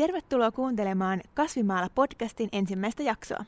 Tervetuloa 0.00 0.50
kuuntelemaan 0.50 1.20
Kasvimaalla 1.34 1.88
podcastin 1.94 2.48
ensimmäistä 2.52 3.02
jaksoa. 3.02 3.44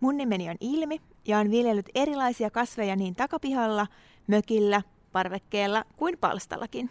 Mun 0.00 0.16
nimeni 0.16 0.50
on 0.50 0.56
Ilmi 0.60 1.00
ja 1.26 1.38
on 1.38 1.50
viljellyt 1.50 1.88
erilaisia 1.94 2.50
kasveja 2.50 2.96
niin 2.96 3.14
takapihalla, 3.14 3.86
mökillä, 4.26 4.82
parvekkeella 5.12 5.84
kuin 5.96 6.18
palstallakin. 6.18 6.90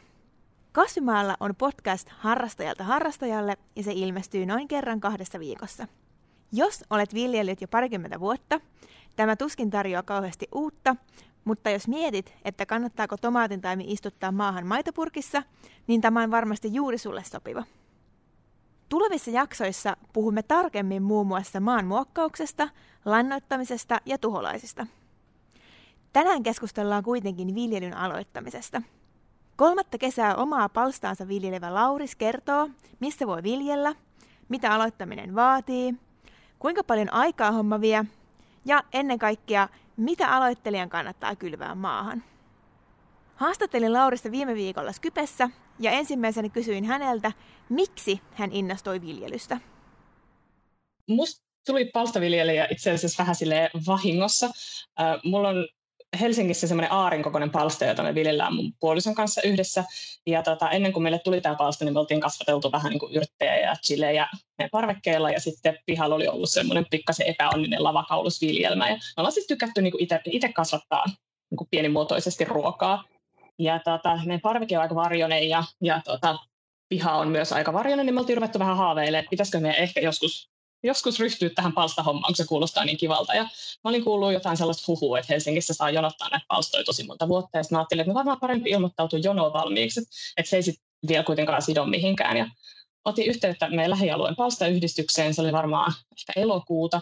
Kasvimaalla 0.71 1.37
on 1.39 1.55
podcast 1.55 2.09
harrastajalta 2.09 2.83
harrastajalle 2.83 3.57
ja 3.75 3.83
se 3.83 3.91
ilmestyy 3.91 4.45
noin 4.45 4.67
kerran 4.67 4.99
kahdessa 4.99 5.39
viikossa. 5.39 5.87
Jos 6.51 6.83
olet 6.89 7.13
viljellyt 7.13 7.61
jo 7.61 7.67
parikymmentä 7.67 8.19
vuotta, 8.19 8.59
tämä 9.15 9.35
tuskin 9.35 9.69
tarjoaa 9.69 10.03
kauheasti 10.03 10.47
uutta, 10.55 10.95
mutta 11.45 11.69
jos 11.69 11.87
mietit, 11.87 12.33
että 12.45 12.65
kannattaako 12.65 13.17
tomaatintaimi 13.17 13.83
istuttaa 13.87 14.31
maahan 14.31 14.67
maitopurkissa, 14.67 15.43
niin 15.87 16.01
tämä 16.01 16.23
on 16.23 16.31
varmasti 16.31 16.73
juuri 16.73 16.97
sulle 16.97 17.23
sopiva. 17.23 17.63
Tulevissa 18.91 19.31
jaksoissa 19.31 19.97
puhumme 20.13 20.43
tarkemmin 20.43 21.03
muun 21.03 21.27
muassa 21.27 21.59
maan 21.59 21.85
muokkauksesta, 21.85 22.69
lannoittamisesta 23.05 24.01
ja 24.05 24.17
tuholaisista. 24.17 24.87
Tänään 26.13 26.43
keskustellaan 26.43 27.03
kuitenkin 27.03 27.55
viljelyn 27.55 27.97
aloittamisesta. 27.97 28.81
Kolmatta 29.55 29.97
kesää 29.97 30.35
omaa 30.35 30.69
palstaansa 30.69 31.27
viljelevä 31.27 31.73
Lauris 31.73 32.15
kertoo, 32.15 32.69
missä 32.99 33.27
voi 33.27 33.43
viljellä, 33.43 33.95
mitä 34.49 34.73
aloittaminen 34.73 35.35
vaatii, 35.35 35.95
kuinka 36.59 36.83
paljon 36.83 37.13
aikaa 37.13 37.51
homma 37.51 37.81
vie 37.81 38.05
ja 38.65 38.83
ennen 38.93 39.19
kaikkea, 39.19 39.69
mitä 39.97 40.35
aloittelijan 40.35 40.89
kannattaa 40.89 41.35
kylvää 41.35 41.75
maahan. 41.75 42.23
Haastattelin 43.41 43.93
Laurista 43.93 44.31
viime 44.31 44.55
viikolla 44.55 44.91
Skypessä 44.91 45.49
ja 45.79 45.91
ensimmäisenä 45.91 46.49
kysyin 46.49 46.85
häneltä, 46.85 47.31
miksi 47.69 48.21
hän 48.33 48.51
innostui 48.51 49.01
viljelystä. 49.01 49.57
Musta 51.07 51.45
tuli 51.65 51.85
palstaviljelijä 51.85 52.67
itse 52.71 52.91
asiassa 52.91 53.23
vähän 53.23 53.35
sille 53.35 53.69
vahingossa. 53.87 54.49
Mulla 55.23 55.49
on 55.49 55.67
Helsingissä 56.19 56.67
semmoinen 56.67 56.91
aarin 56.91 57.23
kokoinen 57.23 57.49
palsta, 57.49 57.85
jota 57.85 58.03
me 58.03 58.15
viljellään 58.15 58.55
mun 58.55 58.73
puolison 58.79 59.15
kanssa 59.15 59.41
yhdessä. 59.41 59.83
Ja 60.27 60.43
tota, 60.43 60.69
ennen 60.69 60.93
kuin 60.93 61.03
meille 61.03 61.19
tuli 61.19 61.41
tämä 61.41 61.55
palsta, 61.55 61.85
niin 61.85 61.93
me 61.93 61.99
oltiin 61.99 62.21
kasvateltu 62.21 62.71
vähän 62.71 62.89
niin 62.89 62.99
kuin 62.99 63.15
yrttejä 63.15 63.59
ja 63.59 63.75
chilejä 63.87 64.27
meidän 64.57 64.69
parvekkeella. 64.71 65.31
Ja 65.31 65.39
sitten 65.39 65.77
pihalla 65.85 66.15
oli 66.15 66.27
ollut 66.27 66.49
semmoinen 66.49 66.85
pikkasen 66.91 67.27
epäonninen 67.27 67.83
lavakaulusviljelmä. 67.83 68.89
Ja 68.89 68.95
me 68.95 68.99
ollaan 69.17 69.33
siis 69.33 69.47
tykätty 69.47 69.81
niin 69.81 69.93
itse 70.25 70.53
kasvattaa 70.53 71.05
niin 71.51 71.57
kuin 71.57 71.67
pienimuotoisesti 71.71 72.45
ruokaa. 72.45 73.03
Ja 73.61 73.79
tota, 73.79 74.19
meidän 74.25 74.41
parveke 74.41 74.77
on 74.77 74.81
aika 74.81 74.95
varjonen 74.95 75.49
ja, 75.49 75.63
ja 75.81 76.01
tota, 76.05 76.39
piha 76.89 77.17
on 77.17 77.27
myös 77.27 77.53
aika 77.53 77.73
varjonen, 77.73 78.05
niin 78.05 78.13
me 78.13 78.19
oltiin 78.19 78.37
ruvettu 78.37 78.59
vähän 78.59 78.77
haaveilemaan, 78.77 79.19
että 79.19 79.29
pitäisikö 79.29 79.59
me 79.59 79.75
ehkä 79.77 80.01
joskus, 80.01 80.49
joskus 80.83 81.19
ryhtyä 81.19 81.49
tähän 81.49 81.73
palstahommaan, 81.73 82.29
kun 82.29 82.35
se 82.35 82.47
kuulostaa 82.47 82.85
niin 82.85 82.97
kivalta. 82.97 83.33
Ja 83.33 83.43
mä 83.43 83.89
olin 83.89 84.03
kuullut 84.03 84.33
jotain 84.33 84.57
sellaista 84.57 84.83
huhua, 84.87 85.19
että 85.19 85.33
Helsingissä 85.33 85.73
saa 85.73 85.89
jonottaa 85.89 86.29
näitä 86.29 86.45
palstoja 86.47 86.83
tosi 86.83 87.03
monta 87.03 87.27
vuotta. 87.27 87.57
Ja 87.57 87.63
mä 87.71 87.77
ajattelin, 87.77 88.01
että 88.01 88.09
me 88.09 88.13
varmaan 88.13 88.39
parempi 88.39 88.69
ilmoittautua 88.69 89.19
jonoon 89.19 89.53
valmiiksi, 89.53 89.99
että, 89.99 90.11
että 90.37 90.49
se 90.49 90.55
ei 90.55 90.63
sitten 90.63 90.85
vielä 91.07 91.23
kuitenkaan 91.23 91.61
sido 91.61 91.85
mihinkään. 91.85 92.37
Ja 92.37 92.49
otin 93.05 93.27
yhteyttä 93.27 93.69
meidän 93.69 93.89
lähialueen 93.89 94.35
palstayhdistykseen, 94.35 95.33
se 95.33 95.41
oli 95.41 95.51
varmaan 95.51 95.93
ehkä 96.17 96.41
elokuuta. 96.41 97.01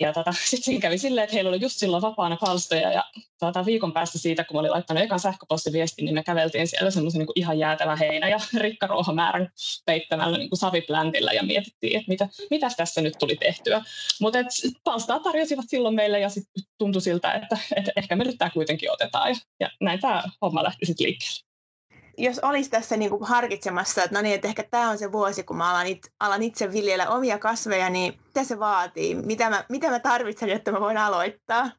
Ja 0.00 0.12
tota, 0.12 0.32
sitten 0.50 0.80
kävi 0.80 0.98
silleen, 0.98 1.24
että 1.24 1.34
heillä 1.34 1.48
oli 1.48 1.60
just 1.60 1.76
silloin 1.76 2.02
vapaana 2.02 2.36
palstoja 2.40 2.92
ja 2.92 3.04
tota, 3.38 3.66
viikon 3.66 3.92
päästä 3.92 4.18
siitä, 4.18 4.44
kun 4.44 4.56
mä 4.56 4.60
olin 4.60 4.70
laittanut 4.70 5.02
ekan 5.02 5.20
sähköpostiviestin, 5.20 6.04
niin 6.04 6.14
me 6.14 6.22
käveltiin 6.22 6.68
siellä 6.68 6.90
semmoisen 6.90 7.18
niin 7.18 7.28
ihan 7.34 7.58
jäätävä 7.58 7.96
heinä 7.96 8.28
ja 8.28 8.38
rikkaruohomäärän 8.60 9.50
peittämällä 9.86 10.38
niin 10.38 10.48
savipläntillä 10.54 11.32
ja 11.32 11.42
mietittiin, 11.42 11.96
että 11.96 12.08
mitä, 12.08 12.28
mitäs 12.50 12.76
tässä 12.76 13.00
nyt 13.00 13.14
tuli 13.18 13.36
tehtyä. 13.36 13.84
Mutta 14.20 14.38
palstaa 14.84 15.20
tarjosivat 15.20 15.64
silloin 15.68 15.94
meille 15.94 16.20
ja 16.20 16.28
sitten 16.28 16.62
tuntui 16.78 17.02
siltä, 17.02 17.32
että, 17.32 17.58
että 17.76 17.92
ehkä 17.96 18.16
me 18.16 18.24
nyt 18.24 18.38
tämä 18.38 18.50
kuitenkin 18.50 18.92
otetaan 18.92 19.28
ja, 19.28 19.36
ja 19.60 19.70
näin 19.80 20.00
tämä 20.00 20.22
homma 20.42 20.62
lähti 20.62 20.86
sitten 20.86 21.06
liikkeelle 21.06 21.46
jos 22.18 22.38
olisi 22.38 22.70
tässä 22.70 22.96
niin 22.96 23.10
kuin 23.10 23.24
harkitsemassa, 23.24 24.02
että 24.02 24.16
no 24.16 24.22
niin, 24.22 24.34
että 24.34 24.48
ehkä 24.48 24.64
tämä 24.70 24.90
on 24.90 24.98
se 24.98 25.12
vuosi, 25.12 25.42
kun 25.42 25.56
mä 25.56 25.70
alan, 25.70 25.86
it, 25.86 26.12
alan 26.20 26.42
itse 26.42 26.72
viljellä 26.72 27.08
omia 27.08 27.38
kasveja, 27.38 27.90
niin 27.90 28.14
mitä 28.26 28.44
se 28.44 28.58
vaatii? 28.58 29.14
Mitä 29.14 29.50
mä, 29.50 29.64
mitä 29.68 29.90
mä 29.90 30.00
tarvitsen, 30.00 30.48
jotta 30.48 30.72
mä 30.72 30.80
voin 30.80 30.96
aloittaa? 30.96 31.70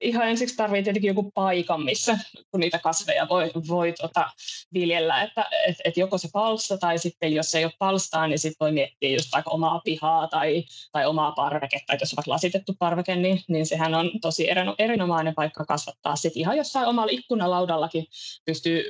Ihan 0.00 0.28
ensiksi 0.28 0.56
tarvitsee 0.56 0.82
tietenkin 0.82 1.08
joku 1.08 1.30
paikan, 1.34 1.82
missä 1.82 2.18
kun 2.50 2.60
niitä 2.60 2.78
kasveja 2.78 3.28
voi, 3.28 3.50
voi 3.68 3.92
tota, 3.92 4.30
viljellä, 4.72 5.22
että 5.22 5.46
et, 5.68 5.76
et 5.84 5.96
joko 5.96 6.18
se 6.18 6.28
palsta 6.32 6.78
tai 6.78 6.98
sitten 6.98 7.34
jos 7.34 7.54
ei 7.54 7.64
ole 7.64 7.72
palstaa, 7.78 8.26
niin 8.26 8.38
sitten 8.38 8.64
voi 8.64 8.72
miettiä 8.72 9.10
just 9.10 9.32
vaikka 9.32 9.50
omaa 9.50 9.80
pihaa 9.84 10.28
tai, 10.28 10.64
tai 10.92 11.06
omaa 11.06 11.32
parveketta, 11.32 11.92
että 11.92 12.02
jos 12.02 12.12
on 12.12 12.16
vaikka 12.16 12.30
lasitettu 12.30 12.74
parveke, 12.78 13.16
niin, 13.16 13.40
niin 13.48 13.66
sehän 13.66 13.94
on 13.94 14.10
tosi 14.20 14.48
erinomainen 14.78 15.34
paikka 15.34 15.64
kasvattaa 15.64 16.16
sitten 16.16 16.40
ihan 16.40 16.56
jossain 16.56 16.86
omalla 16.86 17.12
ikkunalaudallakin 17.12 18.06
pystyy 18.44 18.84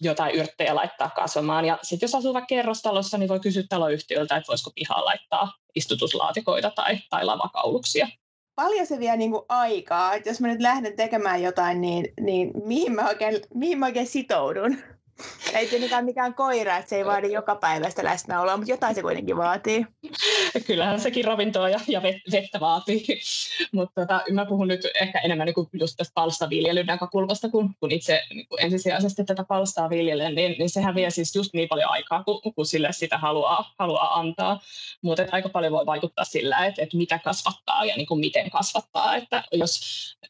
jotain 0.00 0.34
yrttejä 0.34 0.74
laittaa 0.74 1.10
kasvamaan. 1.10 1.64
Ja 1.64 1.78
sitten 1.82 2.06
jos 2.06 2.14
asuu 2.14 2.34
vaikka 2.34 2.46
kerrostalossa, 2.46 3.18
niin 3.18 3.28
voi 3.28 3.40
kysyä 3.40 3.62
taloyhtiöltä, 3.68 4.36
että 4.36 4.48
voisiko 4.48 4.70
pihaan 4.74 5.04
laittaa 5.04 5.52
istutuslaatikoita 5.74 6.70
tai, 6.70 6.98
tai 7.10 7.24
lavakauluksia. 7.24 8.08
Paljon 8.54 8.86
se 8.86 8.98
vie 8.98 9.16
niin 9.16 9.30
kuin 9.30 9.42
aikaa, 9.48 10.14
että 10.14 10.30
jos 10.30 10.40
mä 10.40 10.48
nyt 10.48 10.60
lähden 10.60 10.96
tekemään 10.96 11.42
jotain, 11.42 11.80
niin, 11.80 12.08
niin 12.20 12.50
mihin, 12.64 12.92
mä 12.92 13.08
oikein, 13.08 13.40
mihin 13.54 13.78
mä 13.78 13.86
oikein 13.86 14.06
sitoudun? 14.06 14.76
Ei 15.52 15.66
tietenkään 15.66 16.04
mikään 16.04 16.34
koira, 16.34 16.76
että 16.76 16.88
se 16.88 16.96
ei 16.96 17.04
vaadi 17.04 17.32
joka 17.32 17.56
päivästä 17.56 18.04
läsnäoloa, 18.04 18.56
mutta 18.56 18.72
jotain 18.72 18.94
se 18.94 19.02
kuitenkin 19.02 19.36
vaatii. 19.36 19.86
Kyllähän 20.66 21.00
sekin 21.00 21.24
ravintoa 21.24 21.68
ja, 21.68 21.80
ja 21.88 22.02
vettä 22.02 22.60
vaatii, 22.60 23.04
mutta 23.72 24.00
tota, 24.00 24.20
mä 24.32 24.46
puhun 24.46 24.68
nyt 24.68 24.80
ehkä 25.00 25.18
enemmän 25.18 25.46
niin 25.46 25.80
just 25.80 25.94
tästä 25.96 26.12
palstaviljelyn 26.14 26.86
näkökulmasta, 26.86 27.48
kun, 27.48 27.74
kun 27.80 27.92
itse 27.92 28.22
niin 28.34 28.48
kun 28.48 28.60
ensisijaisesti 28.60 29.24
tätä 29.24 29.44
palstaa 29.48 29.90
viljelen, 29.90 30.34
niin, 30.34 30.54
niin 30.58 30.70
sehän 30.70 30.94
vie 30.94 31.10
siis 31.10 31.34
just 31.34 31.54
niin 31.54 31.68
paljon 31.68 31.90
aikaa, 31.90 32.24
kun, 32.24 32.40
kun 32.54 32.66
sille 32.66 32.88
sitä 32.92 33.18
haluaa, 33.18 33.74
haluaa 33.78 34.14
antaa. 34.14 34.60
Mutta 35.02 35.24
aika 35.32 35.48
paljon 35.48 35.72
voi 35.72 35.86
vaikuttaa 35.86 36.24
sillä, 36.24 36.66
että, 36.66 36.82
että 36.82 36.96
mitä 36.96 37.18
kasvattaa 37.18 37.84
ja 37.84 37.96
niin 37.96 38.06
kuin 38.06 38.20
miten 38.20 38.50
kasvattaa. 38.50 39.16
Että 39.16 39.44
jos 39.52 39.80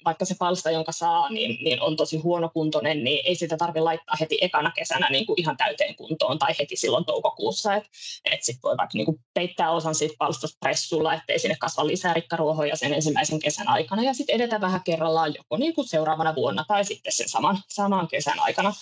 vaikka 0.05 0.25
se 0.25 0.35
palsta, 0.39 0.71
jonka 0.71 0.93
saa, 0.93 1.31
niin, 1.31 1.65
niin 1.65 1.83
on 1.83 1.97
tosi 1.97 2.19
huonokuntoinen, 2.19 3.05
niin 3.05 3.27
ei 3.27 3.35
sitä 3.35 3.57
tarvitse 3.57 3.81
laittaa 3.81 4.17
heti 4.21 4.39
ekana 4.41 4.73
kesänä 4.77 5.09
niin 5.11 5.27
kuin 5.27 5.41
ihan 5.41 5.57
täyteen 5.57 5.97
kuntoon 5.97 6.39
tai 6.39 6.55
heti 6.59 6.77
silloin 6.77 7.05
toukokuussa. 7.05 7.75
Että 7.75 7.89
et 8.33 8.43
sitten 8.43 8.63
voi 8.63 8.77
vaikka 8.77 8.99
niin 8.99 9.05
kuin 9.05 9.21
peittää 9.35 9.71
osan 9.71 9.95
siitä 9.95 10.15
palstasta 10.19 10.59
pressulla, 10.61 11.15
ettei 11.15 11.39
sinne 11.39 11.57
kasva 11.61 11.87
lisää 11.87 12.15
rikkaruohoja 12.15 12.77
sen 12.77 12.95
ensimmäisen 12.95 13.39
kesän 13.39 13.69
aikana 13.69 14.03
ja 14.03 14.15
sitten 14.15 14.35
edetä 14.35 14.61
vähän 14.61 14.81
kerrallaan 14.85 15.35
joko 15.35 15.57
niin 15.57 15.75
kuin 15.75 15.89
seuraavana 15.89 16.35
vuonna 16.35 16.65
tai 16.69 16.85
sitten 16.85 17.13
sen 17.13 17.29
saman, 17.29 17.59
saman 17.69 18.09
kesän 18.09 18.41
aikana 18.41 18.73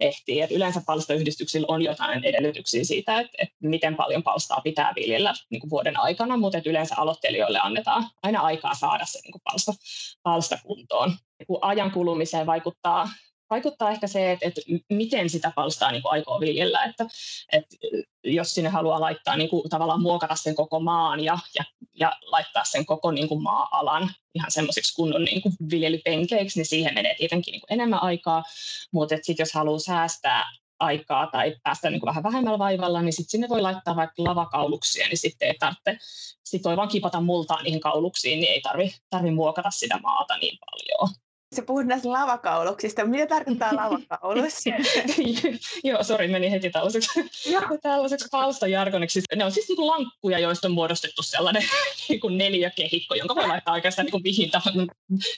ehtii. 0.00 0.40
Et 0.40 0.50
yleensä 0.50 0.82
palstayhdistyksillä 0.86 1.66
on 1.68 1.82
jotain 1.82 2.24
edellytyksiä 2.24 2.84
siitä, 2.84 3.20
että, 3.20 3.36
että 3.38 3.56
miten 3.62 3.96
paljon 3.96 4.22
palstaa 4.22 4.60
pitää 4.60 4.92
viljellä 4.96 5.34
niin 5.50 5.60
kuin 5.60 5.70
vuoden 5.70 6.00
aikana, 6.00 6.36
mutta 6.36 6.58
että 6.58 6.70
yleensä 6.70 6.94
aloittelijoille 6.98 7.58
annetaan 7.62 8.10
aina 8.22 8.40
aikaa 8.40 8.74
saada 8.74 9.04
se 9.06 9.20
niin 9.22 9.32
kuin 9.32 9.42
palsta, 9.44 9.72
palsta 10.22 10.58
kuntoon. 10.62 11.16
Kun 11.46 11.58
ajan 11.62 11.90
kulumiseen 11.90 12.46
vaikuttaa 12.46 13.08
vaikuttaa 13.50 13.90
ehkä 13.90 14.06
se, 14.06 14.32
että, 14.32 14.46
että 14.48 14.60
miten 14.90 15.30
sitä 15.30 15.52
palstaa 15.54 15.92
niin 15.92 16.02
kuin 16.02 16.12
aikoo 16.12 16.40
viljellä, 16.40 16.84
että, 16.84 17.06
että 17.52 17.76
jos 18.24 18.54
sinne 18.54 18.70
haluaa 18.70 19.00
laittaa 19.00 19.36
niin 19.36 19.50
kuin, 19.50 19.70
tavallaan 19.70 20.02
muokata 20.02 20.36
sen 20.36 20.54
koko 20.54 20.80
maan 20.80 21.20
ja, 21.20 21.38
ja, 21.58 21.64
ja 21.94 22.12
laittaa 22.22 22.64
sen 22.64 22.86
koko 22.86 23.10
niin 23.10 23.28
kuin 23.28 23.42
maa-alan 23.42 24.10
ihan 24.34 24.50
semmoisiksi 24.50 24.94
kunnon 24.94 25.24
niin 25.24 25.42
kuin 25.42 25.54
viljelypenkeiksi, 25.70 26.58
niin 26.58 26.66
siihen 26.66 26.94
menee 26.94 27.14
tietenkin 27.18 27.52
niin 27.52 27.60
kuin 27.60 27.72
enemmän 27.72 28.02
aikaa, 28.02 28.44
mutta 28.92 29.16
sitten 29.22 29.44
jos 29.44 29.52
haluaa 29.52 29.78
säästää 29.78 30.44
aikaa 30.78 31.26
tai 31.26 31.56
päästä 31.62 31.90
niin 31.90 32.00
kuin 32.00 32.08
vähän 32.08 32.22
vähemmällä 32.22 32.58
vaivalla, 32.58 33.02
niin 33.02 33.12
sitten 33.12 33.30
sinne 33.30 33.48
voi 33.48 33.62
laittaa 33.62 33.96
vaikka 33.96 34.24
lavakauluksia, 34.24 35.06
niin 35.08 35.18
sitten 35.18 35.48
ei 35.48 35.54
tarvitse, 35.58 35.96
sitten 36.44 36.70
voi 36.70 36.76
vaan 36.76 36.88
kipata 36.88 37.20
multaa 37.20 37.62
niihin 37.62 37.80
kauluksiin, 37.80 38.40
niin 38.40 38.52
ei 38.52 38.60
tarvitse 38.60 38.98
tarvi 39.10 39.30
muokata 39.30 39.70
sitä 39.70 39.98
maata 40.02 40.36
niin 40.36 40.58
paljon. 40.58 41.23
Sä 41.54 41.62
puhut 41.62 41.86
näistä 41.86 42.12
lavakauluksista. 42.12 43.04
Mitä 43.04 43.26
tarkoittaa 43.26 43.76
lavakaulus? 43.84 44.54
Joo, 45.84 46.02
sori, 46.02 46.28
meni 46.28 46.50
heti 46.50 46.70
tällaiseksi, 46.74 47.30
tällaiseksi 47.82 48.28
palstajargoniksi. 48.30 49.20
Ne 49.36 49.44
on 49.44 49.52
siis 49.52 49.68
niin 49.68 49.86
lankkuja, 49.86 50.38
joista 50.38 50.68
on 50.68 50.74
muodostettu 50.74 51.22
sellainen 51.22 51.62
niin 52.08 52.20
kuin 52.20 52.38
kehikko, 52.76 53.14
jonka 53.14 53.34
voi 53.34 53.48
laittaa 53.48 53.74
oikeastaan 53.74 54.06
niin 54.06 54.12
kuin 54.12 54.22
mihin, 54.22 54.50
tahansa, 54.50 54.80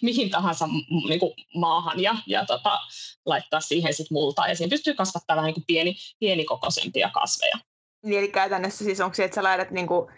mihin 0.03 0.31
tahansa 0.31 0.69
niin 1.09 1.21
kuin 1.21 1.33
maahan 1.55 2.01
ja, 2.01 2.17
ja 2.27 2.45
tota, 2.47 2.79
laittaa 3.27 3.61
siihen 3.61 3.95
sit 3.95 4.11
multaa. 4.11 4.49
Ja 4.49 4.57
siinä 4.57 4.71
pystyy 4.71 4.95
kasvattamaan 4.95 5.37
vähän 5.37 5.49
niin 5.49 5.55
kuin 5.55 5.65
pieni, 5.67 5.97
pienikokoisempia 6.19 7.11
kasveja. 7.15 7.57
Niin, 8.05 8.19
eli 8.19 8.29
käytännössä 8.29 8.85
siis 8.85 9.01
onko 9.01 9.15
se, 9.15 9.25
että 9.25 9.35
sä 9.35 9.43
laitat 9.43 9.71
niin 9.71 9.87
kuin 9.87 10.11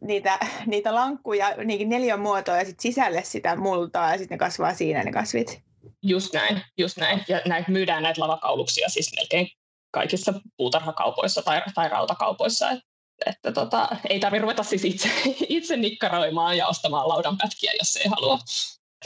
niitä, 0.00 0.38
niitä 0.66 0.94
lankkuja 0.94 1.54
niin 1.64 1.88
neljän 1.88 2.20
muotoa 2.20 2.56
ja 2.56 2.64
sitten 2.64 2.82
sisälle 2.82 3.22
sitä 3.22 3.56
multaa 3.56 4.12
ja 4.12 4.18
sitten 4.18 4.34
ne 4.34 4.38
kasvaa 4.38 4.74
siinä 4.74 5.04
ne 5.04 5.12
kasvit. 5.12 5.62
Just 6.02 6.32
näin, 6.34 6.62
just 6.78 6.96
näin. 6.96 7.24
Ja 7.28 7.40
näitä 7.46 7.70
myydään 7.72 8.02
näitä 8.02 8.20
lavakauluksia 8.20 8.88
siis 8.88 9.12
melkein 9.16 9.48
kaikissa 9.90 10.34
puutarhakaupoissa 10.56 11.42
tai, 11.42 11.62
tai 11.74 11.88
rautakaupoissa. 11.88 12.70
Et 12.70 12.80
että 13.26 13.52
tota, 13.52 13.88
ei 14.08 14.20
tarvitse 14.20 14.42
ruveta 14.42 14.62
siis 14.62 14.84
itse, 14.84 15.10
itse 15.48 15.76
nikkaroimaan 15.76 16.56
ja 16.56 16.66
ostamaan 16.66 17.08
laudanpätkiä, 17.08 17.72
jos 17.78 17.96
ei 17.96 18.08
halua 18.08 18.38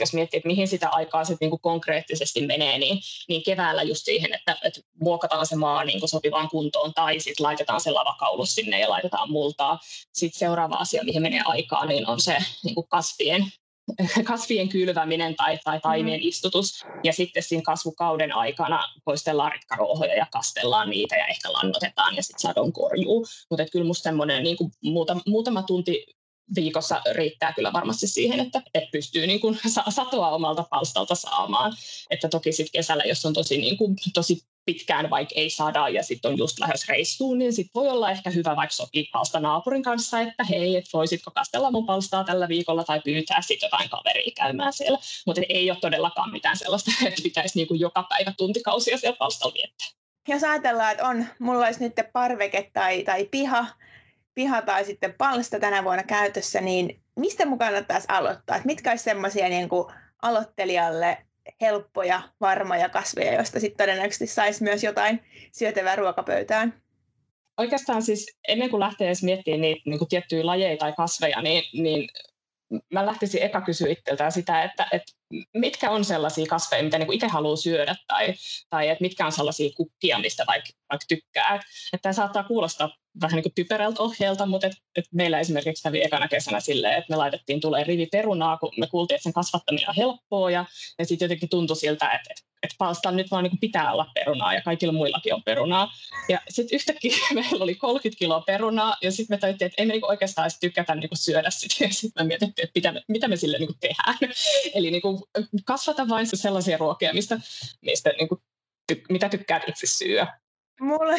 jos 0.01 0.13
miettii, 0.13 0.37
että 0.37 0.47
mihin 0.47 0.67
sitä 0.67 0.89
aikaa 0.89 1.25
sitten 1.25 1.45
niinku 1.45 1.57
konkreettisesti 1.57 2.47
menee, 2.47 2.77
niin, 2.77 2.99
niin 3.29 3.43
keväällä 3.43 3.83
just 3.83 4.05
siihen, 4.05 4.33
että, 4.33 4.57
että 4.63 4.81
muokataan 4.99 5.45
se 5.45 5.55
maa 5.55 5.83
niinku 5.83 6.07
sopivaan 6.07 6.49
kuntoon 6.49 6.93
tai 6.93 7.19
sitten 7.19 7.43
laitetaan 7.43 7.81
se 7.81 7.91
lavakaulus 7.91 8.55
sinne 8.55 8.79
ja 8.79 8.89
laitetaan 8.89 9.31
multaa. 9.31 9.79
Sitten 10.13 10.39
seuraava 10.39 10.75
asia, 10.75 11.03
mihin 11.03 11.21
menee 11.21 11.41
aikaa, 11.45 11.85
niin 11.85 12.07
on 12.07 12.21
se 12.21 12.37
niinku 12.63 12.83
kasvien 12.83 13.51
kasvien 14.23 14.69
kylväminen 14.69 15.35
tai, 15.35 15.59
tai 15.63 15.79
taimien 15.79 16.19
mm. 16.19 16.27
istutus. 16.27 16.85
Ja 17.03 17.13
sitten 17.13 17.43
siinä 17.43 17.61
kasvukauden 17.65 18.35
aikana 18.35 18.87
poistellaan 19.05 19.51
rikkaruohoja 19.51 20.15
ja 20.15 20.25
kastellaan 20.31 20.89
niitä 20.89 21.15
ja 21.15 21.27
ehkä 21.27 21.53
lannotetaan 21.53 22.15
ja 22.15 22.23
sitten 22.23 22.39
sadon 22.39 22.73
korjuu. 22.73 23.25
Mutta 23.49 23.65
kyllä 23.71 23.85
musta 23.85 24.03
semmoinen 24.03 24.43
niin 24.43 24.57
muutama, 24.83 25.21
muutama 25.27 25.63
tunti 25.63 26.05
viikossa 26.55 27.01
riittää 27.11 27.53
kyllä 27.53 27.73
varmasti 27.73 28.07
siihen, 28.07 28.39
että, 28.39 28.61
että 28.73 28.89
pystyy 28.91 29.27
niin 29.27 29.39
kuin 29.39 29.59
satoa 29.89 30.29
omalta 30.29 30.63
palstalta 30.69 31.15
saamaan. 31.15 31.73
Että 32.09 32.29
toki 32.29 32.51
sitten 32.51 32.71
kesällä, 32.71 33.03
jos 33.03 33.25
on 33.25 33.33
tosi, 33.33 33.57
niin 33.57 33.77
kuin, 33.77 33.95
tosi 34.13 34.41
pitkään 34.65 35.09
vaikka 35.09 35.33
ei 35.35 35.49
saada 35.49 35.89
ja 35.89 36.03
sitten 36.03 36.31
on 36.31 36.37
just 36.37 36.59
lähes 36.59 36.87
reissuun, 36.87 37.39
niin 37.39 37.53
sitten 37.53 37.81
voi 37.81 37.89
olla 37.89 38.11
ehkä 38.11 38.29
hyvä 38.29 38.55
vaikka 38.55 38.75
sopii 38.75 39.09
palsta 39.13 39.39
naapurin 39.39 39.83
kanssa, 39.83 40.19
että 40.19 40.43
hei, 40.43 40.75
et 40.75 40.85
voisitko 40.93 41.31
kastella 41.31 41.71
mun 41.71 41.85
palstaa 41.85 42.23
tällä 42.23 42.47
viikolla 42.47 42.83
tai 42.83 43.01
pyytää 43.05 43.41
sitten 43.41 43.67
jotain 43.67 43.89
kaveria 43.89 44.31
käymään 44.35 44.73
siellä. 44.73 44.99
Mutta 45.25 45.41
ei 45.49 45.71
ole 45.71 45.79
todellakaan 45.81 46.31
mitään 46.31 46.57
sellaista, 46.57 46.91
että 47.07 47.23
pitäisi 47.23 47.57
niin 47.57 47.67
kuin 47.67 47.79
joka 47.79 48.05
päivä 48.09 48.33
tuntikausia 48.37 48.97
siellä 48.97 49.17
palstalla 49.17 49.53
viettää. 49.53 49.87
Jos 50.27 50.43
ajatellaan, 50.43 50.91
että 50.91 51.07
on, 51.07 51.25
mulla 51.39 51.65
olisi 51.65 51.79
nyt 51.79 51.93
parveke 52.13 52.69
tai, 52.73 53.03
tai 53.03 53.27
piha, 53.31 53.65
piha 54.41 54.61
tai 54.61 54.85
sitten 54.85 55.13
palsta 55.17 55.59
tänä 55.59 55.83
vuonna 55.83 56.03
käytössä, 56.03 56.61
niin 56.61 57.01
mistä 57.15 57.45
mun 57.45 57.57
kannattaisi 57.57 58.07
aloittaa? 58.09 58.55
Et 58.55 58.65
mitkä 58.65 58.89
olisi 58.89 59.03
semmoisia 59.03 59.49
niin 59.49 59.69
aloittelijalle 60.21 61.17
helppoja, 61.61 62.21
varmoja 62.41 62.89
kasveja, 62.89 63.33
joista 63.33 63.59
sitten 63.59 63.85
todennäköisesti 63.85 64.27
saisi 64.27 64.63
myös 64.63 64.83
jotain 64.83 65.23
syötävää 65.51 65.95
ruokapöytään? 65.95 66.81
Oikeastaan 67.57 68.01
siis 68.01 68.37
ennen 68.47 68.69
kuin 68.69 68.79
lähtee 68.79 69.07
edes 69.07 69.23
miettimään 69.23 69.61
niitä 69.61 69.81
niin 69.85 69.99
kuin 69.99 70.09
tiettyjä 70.09 70.45
lajeja 70.45 70.77
tai 70.77 70.93
kasveja, 70.93 71.41
niin, 71.41 71.83
niin 71.83 72.09
mä 72.93 73.05
lähtisin 73.05 73.43
eka 73.43 73.61
kysyä 73.61 73.89
itseltään 73.89 74.31
sitä, 74.31 74.63
että, 74.63 74.87
että 74.91 75.11
mitkä 75.53 75.89
on 75.89 76.05
sellaisia 76.05 76.45
kasveja, 76.45 76.83
mitä 76.83 76.97
niin 76.97 77.13
itse 77.13 77.27
haluaa 77.27 77.55
syödä, 77.55 77.95
tai, 78.07 78.33
tai 78.69 78.89
että 78.89 79.01
mitkä 79.01 79.25
on 79.25 79.31
sellaisia 79.31 79.69
kukkia, 79.77 80.19
mistä 80.19 80.43
vaikka, 80.47 80.69
vaikka 80.89 81.05
tykkää. 81.07 81.55
Että 81.93 82.01
tämä 82.01 82.13
saattaa 82.13 82.43
kuulostaa 82.43 82.97
vähän 83.21 83.35
niin 83.35 83.43
kuin 83.43 83.53
typerältä 83.55 84.03
ohjeelta, 84.03 84.45
mutta 84.45 84.67
et, 84.67 84.73
et 84.95 85.05
meillä 85.13 85.39
esimerkiksi 85.39 85.83
kävi 85.83 86.03
ekana 86.03 86.27
kesänä 86.27 86.59
silleen, 86.59 86.97
että 86.97 87.13
me 87.13 87.15
laitettiin 87.15 87.61
tulee 87.61 87.83
rivi 87.83 88.05
perunaa, 88.05 88.57
kun 88.57 88.71
me 88.79 88.87
kuultiin, 88.87 89.15
että 89.15 89.23
sen 89.23 89.33
kasvattaminen 89.33 89.89
on 89.89 89.95
helppoa, 89.95 90.51
ja, 90.51 90.65
ja 90.99 91.05
sitten 91.05 91.25
jotenkin 91.25 91.49
tuntui 91.49 91.75
siltä, 91.75 92.05
että, 92.05 92.29
että, 92.29 92.50
että 92.63 92.75
palstan 92.77 93.15
nyt 93.15 93.31
vaan 93.31 93.43
niin 93.43 93.57
pitää 93.57 93.93
olla 93.93 94.11
perunaa, 94.13 94.53
ja 94.53 94.61
kaikilla 94.61 94.93
muillakin 94.93 95.33
on 95.33 95.43
perunaa. 95.43 95.93
Ja 96.29 96.39
sitten 96.49 96.75
yhtäkkiä 96.75 97.17
meillä 97.33 97.63
oli 97.63 97.75
30 97.75 98.19
kiloa 98.19 98.41
perunaa, 98.41 98.95
ja 99.01 99.11
sitten 99.11 99.35
me 99.35 99.39
tajuttiin, 99.39 99.65
että 99.65 99.81
ei 99.81 99.85
me 99.85 99.93
niin 99.93 100.05
oikeastaan 100.05 100.45
edes 100.45 100.59
tykätä 100.59 100.95
niin 100.95 101.09
syödä 101.13 101.49
sitä, 101.49 101.83
ja 101.83 101.93
sitten 101.93 102.25
me 102.25 102.27
mietittiin, 102.27 102.63
että 102.63 102.71
mitä 102.75 102.91
me, 102.91 103.03
mitä 103.07 103.27
me 103.27 103.35
sille 103.35 103.57
niin 103.57 103.79
tehdään. 103.79 104.17
Eli 104.75 104.91
niin 104.91 105.01
kasvata 105.65 106.09
vain 106.09 106.27
sellaisia 106.33 106.77
ruokia, 106.77 107.13
mistä, 107.13 107.39
mistä 107.81 108.09
niin 108.09 108.29
ty, 108.87 109.01
mitä 109.09 109.29
tykkäät 109.29 109.63
itse 109.67 109.87
syödä. 109.87 110.40
Mulla, 110.81 111.15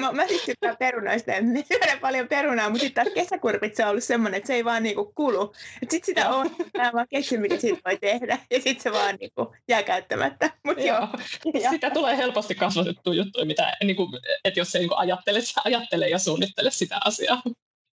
mä, 0.00 0.12
mä 0.12 0.26
siis 0.26 0.42
tykkään 0.42 0.76
perunoista 0.76 1.32
me 1.42 1.64
syödään 1.68 1.98
paljon 1.98 2.28
perunaa, 2.28 2.70
mutta 2.70 2.84
sitten 2.84 3.04
taas 3.04 3.14
kesäkurpitsa 3.14 3.84
on 3.84 3.90
ollut 3.90 4.04
semmoinen, 4.04 4.38
että 4.38 4.46
se 4.46 4.54
ei 4.54 4.64
vaan 4.64 4.82
niinku 4.82 5.12
kulu. 5.14 5.52
Sitten 5.80 6.00
sitä 6.04 6.30
on, 6.30 6.50
mä 6.76 6.90
vaan 6.92 7.06
keksin, 7.10 7.40
mitä 7.40 7.58
siitä 7.58 7.80
voi 7.84 7.98
tehdä, 7.98 8.38
ja 8.50 8.60
sitten 8.60 8.80
se 8.80 8.92
vaan 8.92 9.16
niinku 9.20 9.54
jää 9.68 9.82
käyttämättä. 9.82 10.50
Mut 10.64 10.78
joo. 10.78 11.08
joo. 11.54 11.70
Sitä 11.70 11.90
tulee 11.90 12.16
helposti 12.16 12.54
kasvatettua 12.54 13.14
juttuja, 13.14 13.46
mitä, 13.46 13.76
niinku, 13.84 14.08
että 14.44 14.60
jos 14.60 14.72
se 14.72 14.78
niinku 14.78 14.94
ajattele, 14.94 15.38
ajattele 15.64 16.08
ja 16.08 16.18
suunnittele 16.18 16.70
sitä 16.70 16.98
asiaa. 17.04 17.42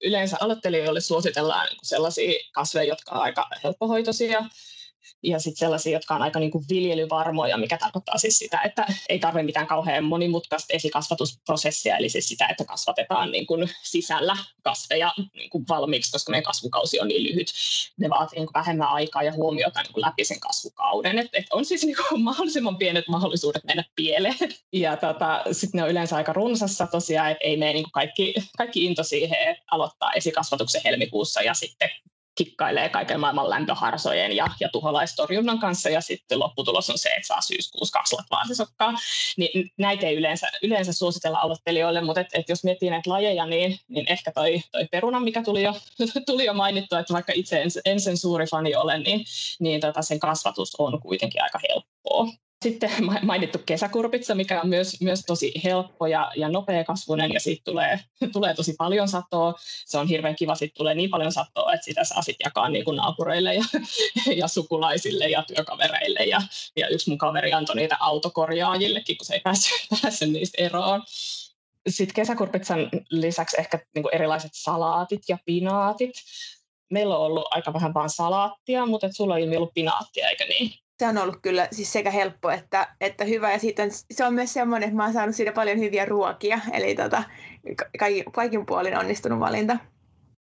Yleensä 0.03 0.37
aloittelijoille 0.39 1.01
suositellaan 1.01 1.67
sellaisia 1.83 2.39
kasveja, 2.53 2.87
jotka 2.87 3.15
on 3.15 3.21
aika 3.21 3.47
helppohoitoisia, 3.63 4.45
ja 5.23 5.39
sitten 5.39 5.59
sellaisia, 5.59 5.93
jotka 5.93 6.15
on 6.15 6.21
aika 6.21 6.39
niin 6.39 6.51
kuin 6.51 6.65
viljelyvarmoja, 6.69 7.57
mikä 7.57 7.77
tarkoittaa 7.77 8.17
siis 8.17 8.37
sitä, 8.37 8.61
että 8.61 8.85
ei 9.09 9.19
tarvitse 9.19 9.43
mitään 9.43 9.67
kauhean 9.67 10.03
monimutkaista 10.03 10.73
esikasvatusprosessia, 10.73 11.97
eli 11.97 12.09
siis 12.09 12.27
sitä, 12.27 12.47
että 12.47 12.65
kasvatetaan 12.65 13.31
niin 13.31 13.47
kuin 13.47 13.69
sisällä 13.83 14.37
kasveja 14.63 15.13
niin 15.33 15.49
kuin 15.49 15.65
valmiiksi, 15.69 16.11
koska 16.11 16.31
meidän 16.31 16.43
kasvukausi 16.43 16.99
on 16.99 17.07
niin 17.07 17.23
lyhyt. 17.23 17.47
Ne 17.97 18.09
vaatii 18.09 18.39
niin 18.39 18.47
kuin 18.47 18.53
vähemmän 18.53 18.87
aikaa 18.87 19.23
ja 19.23 19.33
huomiota 19.33 19.81
niin 19.81 19.93
kuin 19.93 20.01
läpi 20.01 20.23
sen 20.25 20.39
kasvukauden. 20.39 21.19
Et, 21.19 21.29
et 21.33 21.45
on 21.51 21.65
siis 21.65 21.85
niin 21.85 21.95
kuin 22.09 22.21
mahdollisimman 22.29 22.77
pienet 22.77 23.07
mahdollisuudet 23.07 23.63
mennä 23.63 23.83
pieleen. 23.95 24.35
Ja 24.73 24.97
tota, 24.97 25.43
sitten 25.51 25.79
ne 25.79 25.83
on 25.83 25.89
yleensä 25.89 26.15
aika 26.15 26.33
runsassa 26.33 26.87
tosiaan, 26.87 27.31
että 27.31 27.43
ei 27.43 27.57
mene 27.57 27.73
niin 27.73 27.83
kuin 27.83 27.91
kaikki, 27.91 28.33
kaikki 28.57 28.85
into 28.85 29.03
siihen, 29.03 29.37
että 29.47 29.63
aloittaa 29.71 30.13
esikasvatuksen 30.13 30.81
helmikuussa 30.85 31.41
ja 31.41 31.53
sitten 31.53 31.89
kikkailee 32.39 32.89
kaiken 32.89 33.19
maailman 33.19 33.49
lämpöharsojen 33.49 34.35
ja, 34.35 34.47
ja 34.59 34.69
tuholaistorjunnan 34.69 35.59
kanssa 35.59 35.89
ja 35.89 36.01
sitten 36.01 36.39
lopputulos 36.39 36.89
on 36.89 36.97
se, 36.97 37.09
että 37.09 37.27
saa 37.27 37.41
syyskuussa 37.41 37.99
kaksi 37.99 38.15
latvaasisokkaa. 38.15 38.93
Niin 39.37 39.71
näitä 39.77 40.07
ei 40.07 40.15
yleensä, 40.15 40.51
yleensä 40.63 40.93
suositella 40.93 41.39
aloittelijoille, 41.39 42.01
mutta 42.01 42.21
et, 42.21 42.27
et 42.33 42.49
jos 42.49 42.63
miettii 42.63 42.89
näitä 42.89 43.09
lajeja, 43.09 43.45
niin, 43.45 43.79
niin 43.87 44.05
ehkä 44.09 44.31
toi, 44.31 44.61
toi 44.71 44.87
peruna, 44.91 45.19
mikä 45.19 45.43
tuli 45.43 45.63
jo, 45.63 45.73
tuli 46.25 46.45
jo 46.45 46.53
mainittu, 46.53 46.95
että 46.95 47.13
vaikka 47.13 47.33
itse 47.35 47.61
en, 47.61 47.69
en 47.85 47.99
sen 47.99 48.17
suuri 48.17 48.45
fani 48.45 48.75
ole, 48.75 48.99
niin, 48.99 49.25
niin 49.59 49.81
tota 49.81 50.01
sen 50.01 50.19
kasvatus 50.19 50.75
on 50.75 51.01
kuitenkin 51.01 51.43
aika 51.43 51.59
helppoa. 51.69 52.27
Sitten 52.63 52.91
mainittu 53.21 53.59
kesäkurpitsa, 53.65 54.35
mikä 54.35 54.61
on 54.61 54.69
myös, 54.69 55.01
myös 55.01 55.23
tosi 55.27 55.51
helppo 55.63 56.07
ja, 56.07 56.31
ja 56.35 56.49
nopea 56.49 56.83
kasvunen 56.83 57.33
ja 57.33 57.39
siitä 57.39 57.61
tulee, 57.65 57.99
tulee 58.33 58.53
tosi 58.53 58.73
paljon 58.77 59.07
satoa. 59.07 59.53
Se 59.85 59.97
on 59.97 60.07
hirveän 60.07 60.35
kiva, 60.35 60.55
siitä 60.55 60.73
tulee 60.77 60.95
niin 60.95 61.09
paljon 61.09 61.31
satoa, 61.31 61.73
että 61.73 61.85
sitä 61.85 62.03
saa 62.03 62.21
sitten 62.21 62.45
jakaa 62.45 62.69
niin 62.69 62.85
kuin 62.85 62.97
naapureille 62.97 63.55
ja, 63.55 63.63
ja 64.41 64.47
sukulaisille 64.47 65.29
ja 65.29 65.43
työkavereille. 65.43 66.19
Ja, 66.19 66.41
ja 66.75 66.87
yksi 66.87 67.09
mun 67.09 67.17
kaveri 67.17 67.53
antoi 67.53 67.75
niitä 67.75 67.97
autokorjaajillekin, 67.99 69.17
kun 69.17 69.25
se 69.25 69.33
ei 69.33 69.41
päässyt, 69.43 69.87
päässyt 70.01 70.29
niistä 70.29 70.63
eroon. 70.63 71.03
Sitten 71.89 72.15
kesäkurpitsan 72.15 72.89
lisäksi 73.09 73.57
ehkä 73.59 73.79
niin 73.95 74.03
kuin 74.03 74.15
erilaiset 74.15 74.51
salaatit 74.53 75.21
ja 75.27 75.37
pinaatit. 75.45 76.13
Meillä 76.91 77.17
on 77.17 77.25
ollut 77.25 77.47
aika 77.51 77.73
vähän 77.73 77.93
vain 77.93 78.09
salaattia, 78.09 78.85
mutta 78.85 79.07
et 79.07 79.15
sulla 79.15 79.37
ilmi 79.37 79.55
ollut 79.55 79.73
pinaattia, 79.73 80.29
eikö 80.29 80.45
niin? 80.45 80.73
Se 80.99 81.07
on 81.07 81.17
ollut 81.17 81.39
kyllä 81.41 81.67
siis 81.71 81.93
sekä 81.93 82.11
helppo 82.11 82.49
että, 82.49 82.87
että 83.01 83.25
hyvä. 83.25 83.51
Ja 83.51 83.59
siitä 83.59 83.83
on, 83.83 83.89
se 84.11 84.25
on 84.25 84.33
myös 84.33 84.53
semmoinen, 84.53 84.87
että 84.87 84.97
mä 84.97 85.03
oon 85.03 85.13
saanut 85.13 85.35
siitä 85.35 85.51
paljon 85.51 85.79
hyviä 85.79 86.05
ruokia. 86.05 86.59
Eli 86.73 86.95
tota, 86.95 87.23
kaikin, 87.99 88.23
kaikin 88.31 88.65
puolin 88.65 88.97
onnistunut 88.97 89.39
valinta. 89.39 89.77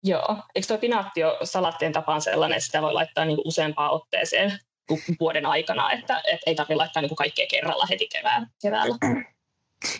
Joo. 0.04 0.36
Eikö 0.54 0.68
tuo 0.68 0.78
pinaattio 0.78 1.38
salattien 1.42 1.92
tapaan 1.92 2.20
sellainen, 2.20 2.56
että 2.56 2.66
sitä 2.66 2.82
voi 2.82 2.92
laittaa 2.92 3.24
niinku 3.24 3.42
useampaan 3.44 3.90
otteeseen 3.90 4.58
vuoden 5.20 5.46
aikana, 5.46 5.92
että, 5.92 6.22
että 6.32 6.44
ei 6.46 6.54
tarvitse 6.54 6.74
laittaa 6.74 7.02
niinku 7.02 7.14
kaikkea 7.14 7.46
kerralla 7.50 7.86
heti 7.90 8.08
kevään, 8.12 8.46
keväällä? 8.62 8.96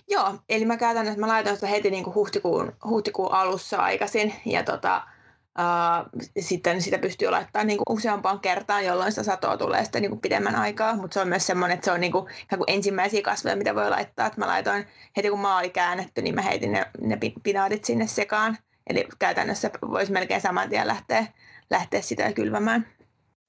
Joo, 0.08 0.34
eli 0.48 0.64
mä 0.64 0.76
käytännössä 0.76 1.20
mä 1.20 1.28
laitan 1.28 1.54
sitä 1.54 1.66
heti 1.66 1.90
niinku 1.90 2.14
huhtikuun, 2.14 2.76
huhtikuun 2.84 3.32
alussa 3.32 3.76
aikaisin. 3.76 4.34
Ja 4.46 4.64
tota, 4.64 5.02
Uh, 5.60 6.20
sitten 6.38 6.82
sitä 6.82 6.98
pystyy 6.98 7.30
laittamaan 7.30 7.66
niin 7.66 7.78
kuin 7.78 7.96
useampaan 7.96 8.40
kertaan, 8.40 8.84
jolloin 8.84 9.12
sitä 9.12 9.22
satoa 9.22 9.56
tulee 9.56 9.82
sitten 9.82 10.02
niin 10.02 10.10
kuin 10.10 10.20
pidemmän 10.20 10.54
aikaa, 10.56 10.96
mutta 10.96 11.14
se 11.14 11.20
on 11.20 11.28
myös 11.28 11.46
semmoinen, 11.46 11.74
että 11.74 11.84
se 11.84 11.92
on 11.92 12.00
niin 12.00 12.12
kuin, 12.12 12.26
kuin 12.48 12.64
ensimmäisiä 12.66 13.22
kasveja, 13.22 13.56
mitä 13.56 13.74
voi 13.74 13.90
laittaa. 13.90 14.26
Että 14.26 14.40
mä 14.40 14.46
laitoin 14.46 14.86
heti 15.16 15.30
kun 15.30 15.40
maa 15.40 15.58
oli 15.58 15.70
käännetty, 15.70 16.22
niin 16.22 16.34
mä 16.34 16.42
heitin 16.42 16.72
ne, 16.72 16.86
ne 17.00 17.18
pinaatit 17.42 17.84
sinne 17.84 18.06
sekaan. 18.06 18.58
Eli 18.86 19.08
käytännössä 19.18 19.70
voisi 19.90 20.12
melkein 20.12 20.40
saman 20.40 20.68
tien 20.68 20.86
lähteä, 20.86 21.26
lähteä 21.70 22.00
sitä 22.00 22.32
kylvämään 22.32 22.86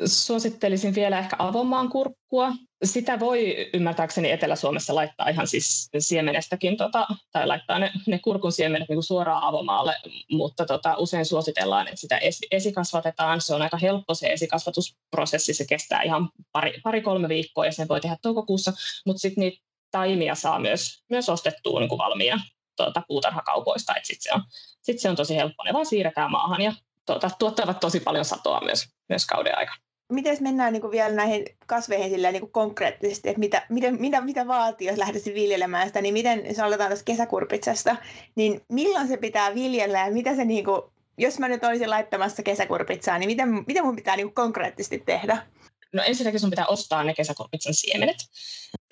suosittelisin 0.05 0.95
vielä 0.95 1.19
ehkä 1.19 1.35
avomaan 1.39 1.89
kurkkua. 1.89 2.51
Sitä 2.83 3.19
voi 3.19 3.69
ymmärtääkseni 3.73 4.31
Etelä-Suomessa 4.31 4.95
laittaa 4.95 5.29
ihan 5.29 5.47
siis 5.47 5.89
siemenestäkin, 5.99 6.77
tota, 6.77 7.07
tai 7.31 7.47
laittaa 7.47 7.79
ne, 7.79 7.91
ne 8.07 8.19
kurkun 8.19 8.51
siemenet 8.51 8.89
niin 8.89 9.03
suoraan 9.03 9.43
avomaalle, 9.43 9.95
mutta 10.31 10.65
tota, 10.65 10.95
usein 10.97 11.25
suositellaan, 11.25 11.87
että 11.87 11.99
sitä 11.99 12.17
esi- 12.17 12.47
esikasvatetaan. 12.51 13.41
Se 13.41 13.55
on 13.55 13.61
aika 13.61 13.77
helppo 13.77 14.13
se 14.13 14.27
esikasvatusprosessi, 14.27 15.53
se 15.53 15.65
kestää 15.65 16.01
ihan 16.01 16.29
pari, 16.51 16.79
pari-kolme 16.83 17.29
viikkoa 17.29 17.65
ja 17.65 17.71
sen 17.71 17.87
voi 17.87 18.01
tehdä 18.01 18.17
toukokuussa, 18.21 18.73
mutta 19.05 19.21
sitten 19.21 19.41
niitä 19.41 19.63
taimia 19.91 20.35
saa 20.35 20.59
myös, 20.59 21.03
myös 21.09 21.29
ostettua 21.29 21.79
niin 21.79 21.97
valmiina 21.97 22.41
tuota, 22.77 23.01
puutarhakaupoista, 23.07 23.95
että 23.95 24.07
sitten 24.07 24.23
se, 24.23 24.35
on, 24.35 24.43
sit 24.81 24.99
se 24.99 25.09
on 25.09 25.15
tosi 25.15 25.35
helppo. 25.35 25.63
Ne 25.63 25.73
vaan 25.73 25.85
siirretään 25.85 26.31
maahan 26.31 26.61
ja 26.61 26.73
tuota, 27.05 27.29
tuottavat 27.39 27.79
tosi 27.79 27.99
paljon 27.99 28.25
satoa 28.25 28.61
myös, 28.61 28.85
myös 29.09 29.25
kauden 29.25 29.57
aikana. 29.57 29.90
Miten 30.11 30.37
mennään 30.41 30.73
niin 30.73 30.81
kuin 30.81 30.91
vielä 30.91 31.15
näihin 31.15 31.45
kasveihin 31.65 32.09
silleen, 32.09 32.33
niin 32.33 32.41
kuin 32.41 32.51
konkreettisesti, 32.51 33.29
että 33.29 33.39
mitä, 33.39 33.65
mitä, 33.69 33.91
mitä, 33.91 34.21
mitä 34.21 34.47
vaatii, 34.47 34.87
jos 34.87 34.97
lähdettäisiin 34.97 35.35
viljelemään 35.35 35.87
sitä, 35.87 36.01
niin 36.01 36.13
miten, 36.13 36.45
jos 36.45 36.59
aloitetaan 36.59 36.89
tästä 36.89 37.05
kesäkurpitsasta, 37.05 37.95
niin 38.35 38.61
milloin 38.69 39.07
se 39.07 39.17
pitää 39.17 39.55
viljellä 39.55 39.99
ja 39.99 40.11
mitä 40.11 40.35
se, 40.35 40.45
niin 40.45 40.65
kuin, 40.65 40.81
jos 41.17 41.39
mä 41.39 41.47
nyt 41.47 41.63
olisin 41.63 41.89
laittamassa 41.89 42.43
kesäkurpitsaa, 42.43 43.19
niin 43.19 43.29
miten, 43.29 43.63
mitä 43.67 43.83
mun 43.83 43.95
pitää 43.95 44.15
niin 44.15 44.27
kuin 44.27 44.35
konkreettisesti 44.35 45.03
tehdä? 45.05 45.47
No 45.93 46.03
ensinnäkin 46.03 46.39
sun 46.39 46.49
pitää 46.49 46.65
ostaa 46.65 47.03
ne 47.03 47.13
kesäkurpitsan 47.13 47.73
siemenet. 47.73 48.17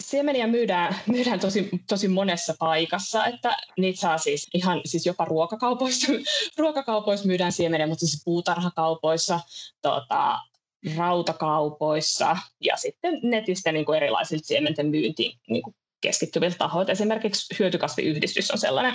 Siemeniä 0.03 0.47
myydään, 0.47 0.95
myydään 1.07 1.39
tosi, 1.39 1.69
tosi 1.87 2.07
monessa 2.07 2.53
paikassa, 2.59 3.25
että 3.25 3.57
niitä 3.77 3.99
saa 3.99 4.17
siis 4.17 4.47
ihan 4.53 4.81
siis 4.85 5.05
jopa 5.05 5.25
ruokakaupoissa. 5.25 6.11
ruokakaupoissa 6.57 7.27
myydään 7.27 7.51
siemeniä, 7.51 7.87
mutta 7.87 8.05
siis 8.05 8.21
puutarhakaupoissa, 8.25 9.39
tota, 9.81 10.39
rautakaupoissa 10.97 12.37
ja 12.61 12.77
sitten 12.77 13.19
netistä 13.23 13.71
niin 13.71 13.85
kuin 13.85 13.97
erilaisilta 13.97 14.45
siementen 14.45 14.85
myyntiin 14.85 15.39
niin 15.49 15.63
kuin 15.63 15.75
keskittyviltä 16.01 16.57
tahoilta. 16.57 16.91
Esimerkiksi 16.91 17.55
hyötykasviyhdistys 17.59 18.51
on 18.51 18.57
sellainen, 18.57 18.93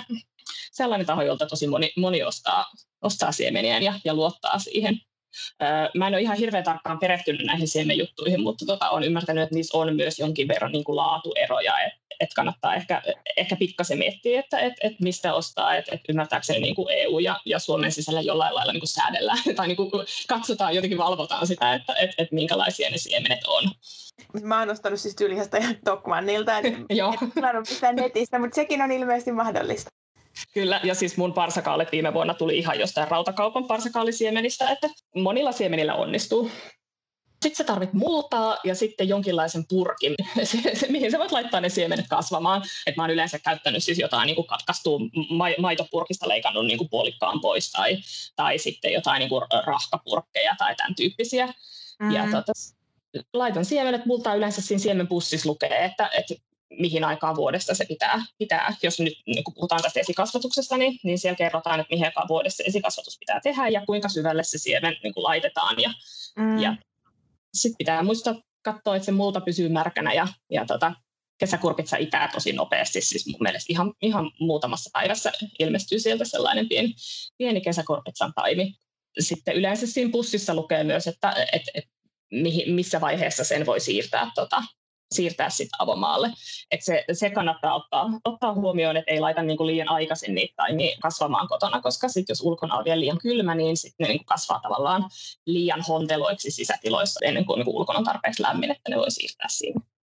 sellainen 0.71 1.07
taho, 1.07 1.21
jolta 1.21 1.45
tosi 1.45 1.67
moni, 1.67 1.91
moni 1.97 2.23
ostaa, 2.23 2.65
ostaa 3.01 3.31
siemeniä 3.31 3.79
ja, 3.79 3.99
ja 4.05 4.13
luottaa 4.13 4.59
siihen. 4.59 4.99
Mä 5.95 6.07
en 6.07 6.13
ole 6.13 6.21
ihan 6.21 6.37
hirveän 6.37 6.63
tarkkaan 6.63 6.99
perehtynyt 6.99 7.45
näihin 7.45 7.67
siemenjuttuihin, 7.67 8.41
mutta 8.41 8.65
tota, 8.65 8.89
olen 8.89 9.03
ymmärtänyt, 9.03 9.43
että 9.43 9.55
niissä 9.55 9.77
on 9.77 9.95
myös 9.95 10.19
jonkin 10.19 10.47
verran 10.47 10.71
niin 10.71 10.83
kuin 10.83 10.95
laatueroja, 10.95 11.79
että 11.79 12.05
et 12.19 12.29
kannattaa 12.35 12.75
ehkä, 12.75 13.01
ehkä 13.37 13.55
pikkasen 13.55 13.97
miettiä, 13.97 14.39
että 14.39 14.59
et, 14.59 14.73
et 14.83 14.99
mistä 14.99 15.33
ostaa, 15.33 15.75
että 15.75 15.95
et 15.95 16.01
ymmärtääkseni 16.09 16.59
niin 16.59 16.75
kuin 16.75 16.87
EU 16.89 17.19
ja, 17.19 17.39
ja 17.45 17.59
Suomen 17.59 17.91
sisällä 17.91 18.21
jollain 18.21 18.55
lailla 18.55 18.71
niin 18.71 18.81
kuin 18.81 18.89
säädellään 18.89 19.43
tai 19.55 19.67
niin 19.67 19.77
kuin 19.77 19.91
katsotaan, 20.27 20.75
jotenkin 20.75 20.97
valvotaan 20.97 21.47
sitä, 21.47 21.73
että 21.73 21.93
et, 21.93 22.11
et 22.17 22.31
minkälaisia 22.31 22.89
ne 22.89 22.97
siemenet 22.97 23.39
on. 23.47 23.63
Mä 24.41 24.59
oon 24.59 24.69
ostanut 24.69 24.99
siis 24.99 25.15
tyylihästä 25.15 25.57
ja 25.57 25.67
Tokmannilta, 25.85 26.57
että 26.57 26.69
en 27.89 27.95
netistä, 27.95 28.39
mutta 28.39 28.55
sekin 28.55 28.81
on 28.81 28.91
ilmeisesti 28.91 29.31
mahdollista. 29.31 29.89
Kyllä, 30.53 30.79
ja 30.83 30.95
siis 30.95 31.17
mun 31.17 31.33
parsakaalit 31.33 31.91
viime 31.91 32.13
vuonna 32.13 32.33
tuli 32.33 32.57
ihan 32.57 32.79
jostain 32.79 33.07
rautakaupan 33.07 33.67
parsakaalisiemenistä, 33.67 34.69
että 34.69 34.89
monilla 35.15 35.51
siemenillä 35.51 35.95
onnistuu. 35.95 36.51
Sitten 37.45 37.55
sä 37.55 37.63
tarvit 37.63 37.93
multaa 37.93 38.57
ja 38.63 38.75
sitten 38.75 39.09
jonkinlaisen 39.09 39.65
purkin, 39.69 40.15
se, 40.43 40.75
se, 40.75 40.87
mihin 40.89 41.11
sä 41.11 41.19
voit 41.19 41.31
laittaa 41.31 41.61
ne 41.61 41.69
siemenet 41.69 42.05
kasvamaan. 42.09 42.63
Et 42.87 42.95
mä 42.95 43.03
oon 43.03 43.11
yleensä 43.11 43.39
käyttänyt 43.39 43.83
siis 43.83 43.99
jotain 43.99 44.25
niin 44.27 44.47
katkaistua 44.47 44.99
ma- 45.29 45.61
maitopurkista 45.61 46.27
leikannut 46.27 46.65
niin 46.65 46.77
kuin 46.77 46.89
puolikkaan 46.89 47.41
pois 47.41 47.71
tai, 47.71 47.97
tai 48.35 48.57
sitten 48.57 48.93
jotain 48.93 49.19
niin 49.19 49.29
kuin 49.29 49.41
rahkapurkkeja 49.65 50.55
tai 50.57 50.75
tämän 50.75 50.95
tyyppisiä. 50.95 51.45
Mm-hmm. 51.45 52.15
Ja 52.15 52.23
tota, 52.23 52.51
laitan 53.33 53.65
siemenet, 53.65 54.05
multaa 54.05 54.35
yleensä 54.35 54.61
siinä 54.61 54.81
siemenpussissa 54.83 55.49
lukee, 55.49 55.85
että, 55.85 56.09
että 56.17 56.35
mihin 56.79 57.03
aikaan 57.03 57.35
vuodesta 57.35 57.75
se 57.75 57.85
pitää, 57.85 58.25
pitää 58.37 58.75
jos 58.83 58.99
nyt 58.99 59.13
niin 59.27 59.43
kun 59.43 59.53
puhutaan 59.53 59.81
tästä 59.81 59.99
esikasvatuksesta, 59.99 60.77
niin, 60.77 60.99
niin 61.03 61.19
siellä 61.19 61.37
kerrotaan, 61.37 61.79
että 61.79 61.93
mihin 61.93 62.05
aikaan 62.05 62.27
vuodessa 62.27 62.63
esikasvatus 62.67 63.17
pitää 63.19 63.39
tehdä 63.43 63.67
ja 63.67 63.85
kuinka 63.85 64.09
syvälle 64.09 64.43
se 64.43 64.57
siemen 64.57 64.95
niin 65.03 65.13
laitetaan. 65.15 65.81
Ja, 65.81 65.93
mm. 66.35 66.59
ja 66.59 66.75
sitten 67.53 67.77
pitää 67.77 68.03
muistaa 68.03 68.35
katsoa, 68.61 68.95
että 68.95 69.05
se 69.05 69.11
multa 69.11 69.41
pysyy 69.41 69.69
märkänä 69.69 70.13
ja, 70.13 70.27
ja 70.51 70.65
tota, 70.65 70.93
kesäkurpitsa 71.37 71.97
itää 71.97 72.29
tosi 72.33 72.53
nopeasti, 72.53 73.01
siis 73.01 73.27
mun 73.27 73.39
mielestä 73.39 73.73
ihan, 73.73 73.93
ihan 74.01 74.31
muutamassa 74.39 74.89
päivässä 74.93 75.31
ilmestyy 75.59 75.99
sieltä 75.99 76.25
sellainen 76.25 76.69
pieni, 76.69 76.93
pieni 77.37 77.61
kesäkurpitsan 77.61 78.33
taimi. 78.35 78.73
Sitten 79.19 79.55
yleensä 79.55 79.87
siinä 79.87 80.11
pussissa 80.11 80.55
lukee 80.55 80.83
myös, 80.83 81.07
että 81.07 81.47
et, 81.53 81.61
et, 81.73 81.85
missä 82.67 83.01
vaiheessa 83.01 83.43
sen 83.43 83.65
voi 83.65 83.79
siirtää 83.79 84.31
tota, 84.35 84.63
siirtää 85.11 85.49
sitten 85.49 85.81
avomaalle. 85.81 86.31
Et 86.71 86.81
se, 86.83 87.05
se 87.13 87.29
kannattaa 87.29 87.75
ottaa, 87.75 88.09
ottaa 88.25 88.53
huomioon, 88.53 88.97
että 88.97 89.11
ei 89.11 89.19
laita 89.19 89.41
niinku 89.41 89.65
liian 89.65 89.89
aikaisin 89.89 90.35
niitä 90.35 90.53
tai 90.57 90.75
niin 90.75 90.99
kasvamaan 90.99 91.47
kotona, 91.47 91.81
koska 91.81 92.07
sitten 92.07 92.33
jos 92.33 92.41
ulkona 92.41 92.75
on 92.75 92.85
vielä 92.85 92.99
liian 92.99 93.17
kylmä, 93.17 93.55
niin 93.55 93.77
sitten 93.77 94.03
ne 94.03 94.07
niinku 94.07 94.25
kasvaa 94.25 94.59
tavallaan 94.59 95.09
liian 95.45 95.81
honteloiksi 95.87 96.51
sisätiloissa 96.51 97.19
ennen 97.25 97.45
kuin 97.45 97.57
niinku 97.57 97.77
ulkona 97.77 97.99
on 97.99 98.05
tarpeeksi 98.05 98.43
lämmin, 98.43 98.71
että 98.71 98.89
ne 98.89 98.97
voi 98.97 99.11
siirtää 99.11 99.47
siihen. 99.49 99.94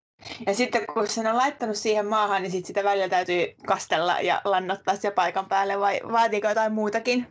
Ja 0.46 0.54
sitten 0.54 0.86
kun 0.94 1.08
sen 1.08 1.26
on 1.26 1.36
laittanut 1.36 1.76
siihen 1.76 2.06
maahan, 2.06 2.42
niin 2.42 2.52
sit 2.52 2.66
sitä 2.66 2.84
välillä 2.84 3.08
täytyy 3.08 3.46
kastella 3.66 4.20
ja 4.20 4.40
lannottaa 4.44 4.96
se 4.96 5.10
paikan 5.10 5.46
päälle 5.46 5.80
vai 5.80 6.00
vaatiiko 6.12 6.48
jotain 6.48 6.72
muutakin? 6.72 7.26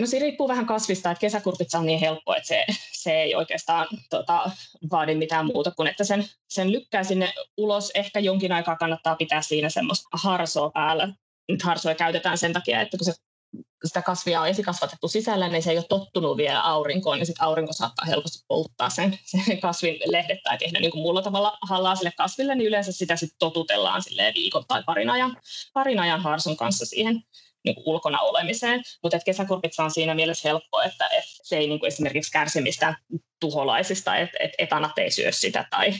no 0.00 0.06
se 0.06 0.18
riippuu 0.18 0.48
vähän 0.48 0.66
kasvista, 0.66 1.10
että 1.10 1.20
kesäkurpitsa 1.20 1.78
on 1.78 1.86
niin 1.86 2.00
helppo, 2.00 2.34
että 2.34 2.48
se, 2.48 2.64
se 2.92 3.12
ei 3.22 3.34
oikeastaan 3.34 3.86
tota, 4.10 4.50
vaadi 4.90 5.14
mitään 5.14 5.46
muuta 5.46 5.70
kuin, 5.70 5.88
että 5.88 6.04
sen, 6.04 6.24
sen 6.48 6.72
lykkää 6.72 7.04
sinne 7.04 7.32
ulos. 7.56 7.90
Ehkä 7.94 8.20
jonkin 8.20 8.52
aikaa 8.52 8.76
kannattaa 8.76 9.16
pitää 9.16 9.42
siinä 9.42 9.68
semmoista 9.68 10.08
harsoa 10.12 10.70
päällä. 10.70 11.08
Nyt 11.48 11.62
harsoja 11.62 11.94
käytetään 11.94 12.38
sen 12.38 12.52
takia, 12.52 12.80
että 12.80 12.96
kun 12.96 13.04
se 13.04 13.12
sitä 13.84 14.02
kasvia 14.02 14.40
on 14.40 14.48
esikasvatettu 14.48 15.08
sisällä, 15.08 15.48
niin 15.48 15.62
se 15.62 15.70
ei 15.70 15.76
ole 15.76 15.86
tottunut 15.88 16.36
vielä 16.36 16.60
aurinkoon, 16.60 17.18
niin 17.18 17.26
sitten 17.26 17.44
aurinko 17.44 17.72
saattaa 17.72 18.06
helposti 18.06 18.44
polttaa 18.48 18.90
sen, 18.90 19.18
sen 19.46 19.60
kasvin 19.60 20.00
lehdet 20.06 20.42
tai 20.42 20.58
tehdä 20.58 20.80
niin 20.80 20.90
kuin 20.90 21.02
muulla 21.02 21.22
tavalla 21.22 21.58
hallaa 21.62 21.96
sille 21.96 22.12
kasville, 22.16 22.54
niin 22.54 22.68
yleensä 22.68 22.92
sitä 22.92 23.16
sitten 23.16 23.38
totutellaan 23.38 24.02
viikon 24.34 24.64
tai 24.68 24.82
parin 24.86 25.10
ajan, 25.10 25.36
parin 25.72 25.98
ajan 25.98 26.22
harson 26.22 26.56
kanssa 26.56 26.86
siihen 26.86 27.22
niin 27.64 27.74
kuin 27.74 27.84
ulkona 27.86 28.20
olemiseen. 28.20 28.82
Mutta 29.02 29.18
kesäkurpitsa 29.24 29.84
on 29.84 29.90
siinä 29.90 30.14
mielessä 30.14 30.48
helppo, 30.48 30.80
että 30.80 31.06
et 31.06 31.24
se 31.42 31.56
ei 31.56 31.68
niin 31.68 31.80
kuin 31.80 31.88
esimerkiksi 31.88 32.32
kärsi 32.32 32.60
mistään 32.60 32.96
tuholaisista, 33.40 34.16
että 34.16 34.36
et 34.40 34.52
etanat 34.58 34.98
ei 34.98 35.10
syö 35.10 35.32
sitä 35.32 35.64
tai 35.70 35.94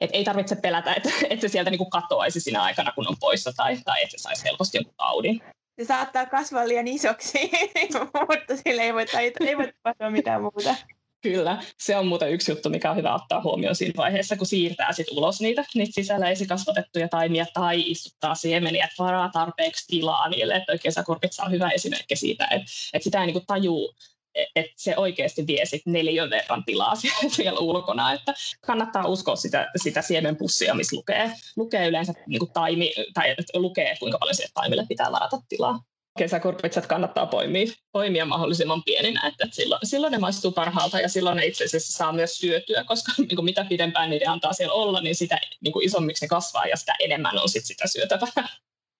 et 0.00 0.10
ei 0.12 0.24
tarvitse 0.24 0.56
pelätä, 0.56 0.94
että 0.94 1.10
et 1.30 1.40
se 1.40 1.48
sieltä 1.48 1.70
niin 1.70 1.78
kuin 1.78 1.90
katoaisi 1.90 2.40
siinä 2.40 2.62
aikana, 2.62 2.92
kun 2.92 3.08
on 3.08 3.16
poissa 3.20 3.52
tai, 3.52 3.78
tai 3.84 4.02
että 4.02 4.18
se 4.18 4.22
saisi 4.22 4.44
helposti 4.44 4.78
jonkun 4.78 4.94
taudin 4.96 5.42
se 5.80 5.86
saattaa 5.86 6.26
kasvaa 6.26 6.68
liian 6.68 6.88
isoksi, 6.88 7.50
mutta 8.28 8.56
sille 8.64 8.82
ei 8.82 8.94
voi, 8.94 9.06
ei 9.40 9.56
voi 9.56 9.72
tapahtua 9.72 10.10
mitään 10.10 10.42
muuta. 10.42 10.74
Kyllä, 11.22 11.62
se 11.78 11.96
on 11.96 12.06
muuten 12.06 12.32
yksi 12.32 12.52
juttu, 12.52 12.70
mikä 12.70 12.90
on 12.90 12.96
hyvä 12.96 13.14
ottaa 13.14 13.42
huomioon 13.42 13.74
siinä 13.74 13.92
vaiheessa, 13.96 14.36
kun 14.36 14.46
siirtää 14.46 14.92
sit 14.92 15.10
ulos 15.10 15.40
niitä, 15.40 15.64
niitä 15.74 15.92
sisällä 15.94 16.30
esikasvatettuja 16.30 17.08
taimia 17.08 17.46
tai 17.54 17.90
istuttaa 17.90 18.34
siemeniä, 18.34 18.84
että 18.84 19.02
varaa 19.02 19.28
tarpeeksi 19.28 19.86
tilaa 19.86 20.28
niille, 20.28 20.54
että 20.54 20.78
kesäkurpitsa 20.78 21.44
on 21.44 21.52
hyvä 21.52 21.70
esimerkki 21.70 22.16
siitä, 22.16 22.44
että, 22.44 22.66
että 22.92 23.04
sitä 23.04 23.20
ei 23.20 23.26
niin 23.26 23.46
tajuu 23.46 23.94
että 24.34 24.72
se 24.76 24.96
oikeasti 24.96 25.46
vie 25.46 25.66
sit 25.66 25.82
neljön 25.86 26.30
verran 26.30 26.64
tilaa 26.64 26.94
siellä 27.36 27.60
ulkona, 27.60 28.12
että 28.12 28.34
kannattaa 28.66 29.06
uskoa 29.06 29.36
sitä, 29.36 29.70
sitä 29.82 30.02
siemenpussia, 30.02 30.74
missä 30.74 30.96
lukee, 30.96 31.32
lukee 31.56 31.88
yleensä 31.88 32.12
niin 32.26 32.38
kuin 32.38 32.52
taimi, 32.52 32.92
tai 33.14 33.36
lukee, 33.54 33.96
kuinka 33.98 34.18
paljon 34.18 34.34
sille 34.34 34.50
taimille 34.54 34.86
pitää 34.88 35.12
varata 35.12 35.38
tilaa. 35.48 35.80
Kesäkurpitsat 36.18 36.86
kannattaa 36.86 37.26
poimia, 37.26 37.66
poimia 37.92 38.26
mahdollisimman 38.26 38.82
pieninä, 38.84 39.26
että 39.26 39.46
silloin, 39.50 39.80
silloin 39.84 40.10
ne 40.10 40.18
maistuu 40.18 40.52
parhaalta 40.52 41.00
ja 41.00 41.08
silloin 41.08 41.36
ne 41.36 41.46
itse 41.46 41.64
asiassa 41.64 41.98
saa 41.98 42.12
myös 42.12 42.38
syötyä, 42.38 42.84
koska 42.84 43.12
niin 43.18 43.36
kuin 43.36 43.44
mitä 43.44 43.64
pidempään 43.68 44.10
niiden 44.10 44.30
antaa 44.30 44.52
siellä 44.52 44.74
olla, 44.74 45.00
niin 45.00 45.14
sitä 45.14 45.38
niin 45.60 45.72
kuin 45.72 45.84
isommiksi 45.86 46.24
ne 46.24 46.28
kasvaa 46.28 46.66
ja 46.66 46.76
sitä 46.76 46.94
enemmän 46.98 47.38
on 47.38 47.48
sit 47.48 47.64
sitä 47.66 47.88
syötävää. 47.88 48.48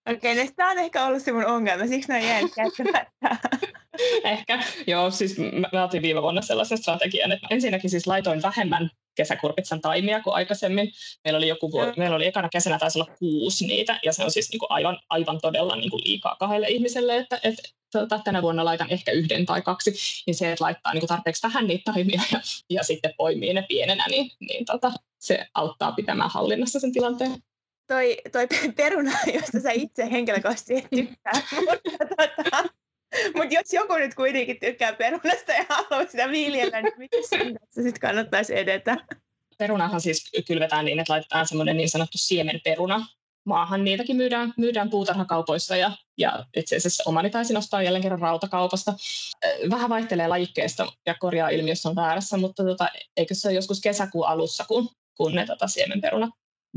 Okei, 0.09 0.31
okay, 0.31 0.45
no 0.45 0.51
tämä 0.55 0.71
on 0.71 0.79
ehkä 0.79 1.05
ollut 1.05 1.21
se 1.21 1.31
mun 1.31 1.45
ongelma, 1.45 1.87
siksi 1.87 2.11
mä 2.11 2.19
jäin 2.19 2.49
käyttämättä. 2.55 3.49
ehkä, 4.23 4.63
joo, 4.87 5.11
siis 5.11 5.37
mä, 5.37 5.67
mä 5.73 5.83
otin 5.83 6.01
viime 6.01 6.21
vuonna 6.21 6.41
sellaisen 6.41 6.77
strategian, 6.77 7.31
että 7.31 7.47
ensinnäkin 7.49 7.89
siis 7.89 8.07
laitoin 8.07 8.41
vähemmän 8.41 8.89
kesäkurpitsan 9.15 9.81
taimia 9.81 10.21
kuin 10.21 10.33
aikaisemmin. 10.33 10.91
Meillä 11.23 11.37
oli, 11.37 11.47
joku 11.47 11.71
vuosi, 11.71 11.93
meillä 11.97 12.15
oli 12.15 12.27
ekana 12.27 12.49
kesänä 12.49 12.79
taisi 12.79 12.99
olla 12.99 13.11
kuusi 13.19 13.67
niitä, 13.67 13.99
ja 14.05 14.13
se 14.13 14.23
on 14.23 14.31
siis 14.31 14.49
niinku 14.49 14.67
aivan, 14.69 14.99
aivan 15.09 15.39
todella 15.41 15.75
niinku 15.75 15.97
liikaa 16.05 16.35
kahdelle 16.39 16.67
ihmiselle, 16.67 17.17
että 17.17 17.39
et, 17.43 17.55
tota, 17.91 18.19
tänä 18.23 18.41
vuonna 18.41 18.65
laitan 18.65 18.89
ehkä 18.89 19.11
yhden 19.11 19.45
tai 19.45 19.61
kaksi, 19.61 19.93
niin 20.27 20.35
se, 20.35 20.51
että 20.51 20.63
laittaa 20.63 20.93
niinku 20.93 21.07
tarpeeksi 21.07 21.47
vähän 21.47 21.67
niitä 21.67 21.91
taimia 21.91 22.21
ja, 22.31 22.39
ja 22.69 22.83
sitten 22.83 23.13
poimii 23.17 23.53
ne 23.53 23.65
pienenä, 23.67 24.05
niin, 24.07 24.31
niin 24.39 24.65
tota, 24.65 24.91
se 25.19 25.45
auttaa 25.53 25.91
pitämään 25.91 26.29
hallinnassa 26.33 26.79
sen 26.79 26.93
tilanteen 26.93 27.31
toi, 27.91 28.17
toi 28.31 28.47
peruna, 28.75 29.11
josta 29.35 29.59
sä 29.59 29.71
itse 29.71 30.11
henkilökohtaisesti 30.11 30.77
et 30.77 30.87
tykkää. 30.89 31.33
mutta, 31.55 32.15
tota, 32.15 32.63
mutta 33.35 33.55
jos 33.55 33.73
joku 33.73 33.93
nyt 33.93 34.15
kuitenkin 34.15 34.59
tykkää 34.59 34.93
perunasta 34.93 35.51
ja 35.51 35.65
haluaa 35.69 36.07
sitä 36.11 36.29
viljellä, 36.29 36.81
niin 36.81 36.93
miten 36.97 37.21
tässä 37.53 37.83
sitten 37.83 38.01
kannattaisi 38.01 38.57
edetä? 38.57 38.97
Perunahan 39.57 40.01
siis 40.01 40.31
kylvetään 40.47 40.85
niin, 40.85 40.99
että 40.99 41.13
laitetaan 41.13 41.47
semmoinen 41.47 41.77
niin 41.77 41.89
sanottu 41.89 42.17
siemenperuna 42.17 43.05
maahan. 43.43 43.83
Niitäkin 43.83 44.15
myydään, 44.15 44.53
myydään 44.57 44.89
puutarhakaupoissa 44.89 45.75
ja, 45.75 45.91
ja 46.17 46.45
itse 46.55 46.75
asiassa 46.75 47.03
omani 47.05 47.29
taisin 47.29 47.57
ostaa 47.57 47.83
jälleen 47.83 48.03
kerran 48.03 48.21
rautakaupasta. 48.21 48.93
Vähän 49.69 49.89
vaihtelee 49.89 50.27
lajikkeesta 50.27 50.87
ja 51.05 51.15
korjaa 51.19 51.49
ilmi, 51.49 51.69
jos 51.69 51.85
on 51.85 51.95
väärässä, 51.95 52.37
mutta 52.37 52.63
tota, 52.63 52.89
eikö 53.17 53.35
se 53.35 53.47
ole 53.47 53.55
joskus 53.55 53.81
kesäkuun 53.81 54.27
alussa, 54.27 54.65
kun, 54.67 54.89
kun 55.17 55.35
ne 55.35 55.45
tota, 55.45 55.67
siemenperunat 55.67 56.29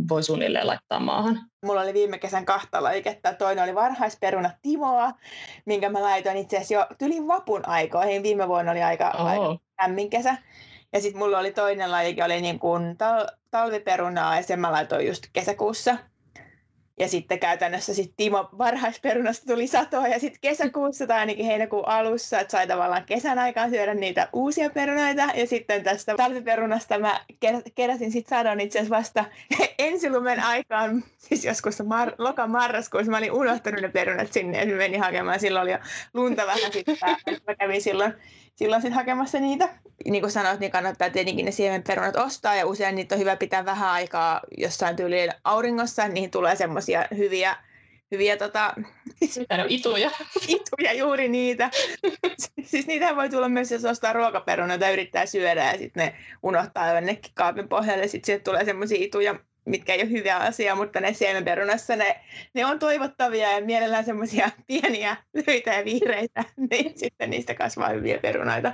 voi 0.08 0.22
suunnilleen 0.22 0.66
laittaa 0.66 1.00
maahan. 1.00 1.40
Mulla 1.64 1.80
oli 1.80 1.94
viime 1.94 2.18
kesän 2.18 2.44
kahta 2.44 2.82
laiketta. 2.82 3.34
Toinen 3.34 3.64
oli 3.64 3.74
varhaisperuna 3.74 4.50
Timoa, 4.62 5.12
minkä 5.66 5.88
mä 5.88 6.02
laitoin 6.02 6.36
itse 6.36 6.56
asiassa 6.56 6.74
jo 6.74 6.86
tylin 6.98 7.28
vapun 7.28 7.68
aikoihin. 7.68 8.22
Viime 8.22 8.48
vuonna 8.48 8.72
oli 8.72 8.82
aika, 8.82 9.12
oh. 9.18 9.26
aika 9.26 9.58
lämmin 9.82 10.10
kesä. 10.10 10.36
Ja 10.92 11.00
sitten 11.00 11.18
mulla 11.18 11.38
oli 11.38 11.52
toinen 11.52 11.90
laji, 11.90 12.22
oli 12.24 12.40
niin 12.40 12.58
kuin 12.58 12.82
tal- 12.82 13.36
talviperunaa 13.50 14.36
ja 14.36 14.42
sen 14.42 14.60
mä 14.60 14.72
laitoin 14.72 15.06
just 15.06 15.26
kesäkuussa. 15.32 15.96
Ja 16.98 17.08
sitten 17.08 17.38
käytännössä 17.38 17.94
sit 17.94 18.12
Timo 18.16 18.48
varhaisperunasta 18.58 19.46
tuli 19.46 19.66
satoa 19.66 20.08
ja 20.08 20.20
sitten 20.20 20.40
kesäkuussa 20.40 21.06
tai 21.06 21.18
ainakin 21.18 21.46
heinäkuun 21.46 21.88
alussa, 21.88 22.40
että 22.40 22.50
sai 22.50 22.66
tavallaan 22.66 23.04
kesän 23.04 23.38
aikaan 23.38 23.70
syödä 23.70 23.94
niitä 23.94 24.28
uusia 24.32 24.70
perunoita. 24.70 25.22
Ja 25.34 25.46
sitten 25.46 25.84
tästä 25.84 26.14
talviperunasta 26.16 26.98
mä 26.98 27.20
keräsin 27.74 28.12
sitten 28.12 28.38
sadon 28.38 28.60
itse 28.60 28.78
asiassa 28.78 28.96
vasta 28.96 29.24
ensilumen 29.86 30.40
aikaan, 30.40 31.04
siis 31.18 31.44
joskus 31.44 31.80
mar- 31.80 32.14
loka-marraskuussa 32.18 33.10
mä 33.10 33.18
olin 33.18 33.32
unohtanut 33.32 33.80
ne 33.80 33.88
perunat 33.88 34.32
sinne 34.32 34.64
ja 34.64 34.76
meni 34.76 34.98
hakemaan. 34.98 35.40
Silloin 35.40 35.62
oli 35.62 35.72
jo 35.72 35.78
lunta 36.14 36.46
vähän 36.46 36.72
sitten 36.72 36.96
Mä 37.46 37.54
kävin 37.54 37.82
silloin 37.82 38.14
silloin 38.54 38.82
sitten 38.82 38.96
hakemassa 38.96 39.40
niitä. 39.40 39.68
Niin 40.04 40.20
kuin 40.20 40.30
sanoit, 40.30 40.60
niin 40.60 40.72
kannattaa 40.72 41.10
tietenkin 41.10 41.44
ne 41.44 41.50
siemenperunat 41.50 42.16
ostaa 42.16 42.54
ja 42.54 42.66
usein 42.66 42.94
niitä 42.94 43.14
on 43.14 43.20
hyvä 43.20 43.36
pitää 43.36 43.64
vähän 43.64 43.90
aikaa 43.90 44.40
jossain 44.58 44.96
tyyliin 44.96 45.32
auringossa. 45.44 46.08
Niihin 46.08 46.30
tulee 46.30 46.56
semmoisia 46.56 47.04
hyviä, 47.16 47.56
hyviä 48.10 48.36
tota... 48.36 48.74
Mitä 49.38 49.56
ne 49.56 49.64
ituja? 49.68 50.10
ituja, 50.48 50.92
juuri 50.92 51.28
niitä. 51.28 51.70
siis 52.64 52.86
niitä 52.86 53.16
voi 53.16 53.28
tulla 53.28 53.48
myös, 53.48 53.72
jos 53.72 53.84
ostaa 53.84 54.12
ruokaperunoita 54.12 54.84
ja 54.84 54.92
yrittää 54.92 55.26
syödä 55.26 55.64
ja 55.64 55.78
sitten 55.78 56.06
ne 56.06 56.14
unohtaa 56.42 56.94
jonnekin 56.94 57.32
kaapin 57.34 57.68
pohjalle 57.68 58.02
ja 58.02 58.08
sitten 58.08 58.40
tulee 58.40 58.64
semmoisia 58.64 59.04
ituja, 59.04 59.34
mitkä 59.64 59.94
ei 59.94 60.02
ole 60.02 60.10
hyviä 60.10 60.36
asia, 60.36 60.74
mutta 60.74 61.00
ne 61.00 61.12
siemenperunassa 61.12 61.96
ne, 61.96 62.20
ne 62.54 62.66
on 62.66 62.78
toivottavia 62.78 63.52
ja 63.52 63.64
mielellään 63.64 64.04
semmoisia 64.04 64.50
pieniä, 64.66 65.16
lyhyitä 65.34 65.74
ja 65.74 65.84
vihreitä, 65.84 66.44
niin 66.70 66.98
sitten 66.98 67.30
niistä 67.30 67.54
kasvaa 67.54 67.88
hyviä 67.88 68.18
perunoita. 68.18 68.72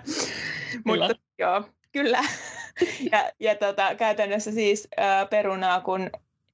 Kyllä. 0.84 1.08
Mutta 1.08 1.22
joo, 1.38 1.64
kyllä. 1.92 2.20
ja 3.12 3.30
ja 3.40 3.54
tota, 3.54 3.94
käytännössä 3.94 4.52
siis 4.52 4.88
äh, 5.00 5.30
perunaa, 5.30 5.80
kun 5.80 6.10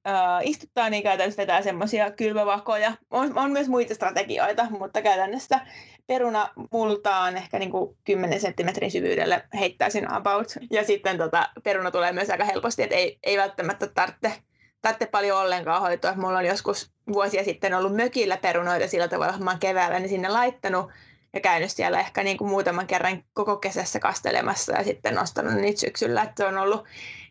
äh, 0.07 0.41
istuttaa, 0.41 0.89
niin 0.89 1.03
käytännössä 1.03 1.41
vetää 1.41 1.61
semmoisia 1.61 2.11
kylmävakoja. 2.11 2.93
On, 3.11 3.37
on 3.37 3.51
myös 3.51 3.67
muita 3.67 3.95
strategioita, 3.95 4.67
mutta 4.69 5.01
käytännössä 5.01 5.59
peruna 6.07 6.49
multaan 6.71 7.37
ehkä 7.37 7.59
niin 7.59 7.71
kuin 7.71 7.97
10 8.03 8.41
senttimetrin 8.41 8.91
syvyydelle 8.91 9.43
heittäisin 9.59 10.11
about. 10.11 10.53
Ja 10.71 10.83
sitten 10.83 11.17
tota, 11.17 11.49
peruna 11.63 11.91
tulee 11.91 12.11
myös 12.11 12.29
aika 12.29 12.45
helposti, 12.45 12.83
että 12.83 12.95
ei, 12.95 13.19
ei 13.23 13.37
välttämättä 13.37 13.87
tarvitse, 13.87 14.33
tarvitse 14.81 15.05
paljon 15.05 15.39
ollenkaan 15.39 15.81
hoitoa. 15.81 16.13
Mulla 16.15 16.37
on 16.37 16.45
joskus 16.45 16.91
vuosia 17.13 17.43
sitten 17.43 17.73
ollut 17.73 17.95
mökillä 17.95 18.37
perunoita 18.37 18.87
sillä 18.87 19.07
tavalla, 19.07 19.33
että 19.33 19.43
mä 19.43 19.51
oon 19.51 19.59
keväällä 19.59 19.99
ne 19.99 20.07
sinne 20.07 20.29
laittanut 20.29 20.91
ja 21.33 21.39
käynyt 21.41 21.71
siellä 21.71 21.99
ehkä 21.99 22.23
niin 22.23 22.37
kuin 22.37 22.49
muutaman 22.49 22.87
kerran 22.87 23.23
koko 23.33 23.57
kesässä 23.57 23.99
kastelemassa 23.99 24.73
ja 24.73 24.83
sitten 24.83 25.15
nostanut 25.15 25.53
niitä 25.53 25.79
syksyllä. 25.79 26.21
Että 26.21 26.43
se 26.43 26.45
on 26.45 26.57
ollut 26.57 26.85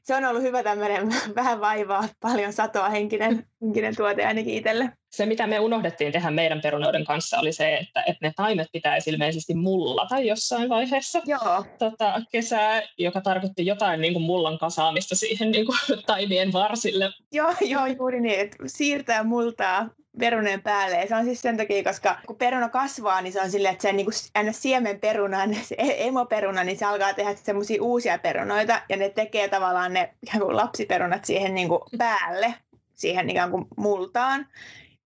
se 0.07 0.15
on 0.15 0.25
ollut 0.25 0.43
hyvä 0.43 0.63
tämmöinen 0.63 1.09
vähän 1.35 1.61
vaivaa, 1.61 2.09
paljon 2.21 2.53
satoa 2.53 2.89
henkinen, 2.89 3.45
henkinen 3.63 3.97
tuote 3.97 4.27
ainakin 4.27 4.55
itselle. 4.55 4.93
Se, 5.11 5.27
mitä 5.27 5.47
me 5.47 5.61
unohdettiin 5.61 6.13
tehdä 6.13 6.31
meidän 6.31 6.61
perunoiden 6.61 7.05
kanssa, 7.05 7.39
oli 7.39 7.53
se, 7.53 7.77
että, 7.77 8.03
että 8.03 8.27
ne 8.27 8.33
taimet 8.37 8.69
pitäisi 8.73 9.11
ilmeisesti 9.11 9.55
mullata 9.55 10.19
jossain 10.19 10.69
vaiheessa 10.69 11.21
Joo. 11.27 11.65
Tota, 11.79 12.23
kesää, 12.33 12.83
joka 12.99 13.21
tarkoitti 13.21 13.67
jotain 13.67 14.01
niin 14.01 14.13
kuin 14.13 14.23
mullan 14.23 14.59
kasaamista 14.59 15.15
siihen 15.15 15.51
niin 15.51 15.67
kuin, 15.67 15.79
taimien 16.07 16.53
varsille. 16.53 17.11
Joo, 17.33 17.55
joo, 17.61 17.87
juuri 17.87 18.21
niin, 18.21 18.41
että 18.41 18.57
siirtää 18.67 19.25
multaa 19.25 19.89
peruneen 20.19 20.63
päälle. 20.63 20.97
Ja 20.97 21.09
se 21.09 21.15
on 21.15 21.25
siis 21.25 21.43
sen 21.43 21.57
takia, 21.57 21.85
koska 21.85 22.19
kun 22.27 22.37
peruna 22.37 22.69
kasvaa, 22.69 23.21
niin 23.21 23.33
se 23.33 23.43
on 23.43 23.51
silleen, 23.51 23.73
että 23.73 23.83
se 23.83 23.93
niin 23.93 24.07
aina 24.35 24.53
siemenperuna, 24.53 25.39
se 25.63 25.75
e- 25.79 26.07
emoperuna, 26.07 26.65
niin 26.65 26.79
se 26.79 26.85
alkaa 26.85 27.15
tehdä 27.15 27.35
semmoisia 27.35 27.83
uusia 27.83 28.19
perunoita, 28.19 28.83
ja 28.89 28.97
ne 28.97 29.09
tekee 29.09 29.49
tavallaan 29.49 29.93
ne 29.93 30.15
ikään 30.23 30.43
kuin 30.43 30.57
lapsiperunat 30.57 31.25
siihen 31.25 31.55
niin 31.55 31.69
kuin 31.69 31.81
päälle, 31.99 32.55
siihen 32.95 33.31
ikään 33.31 33.51
kuin 33.51 33.67
multaan. 33.77 34.47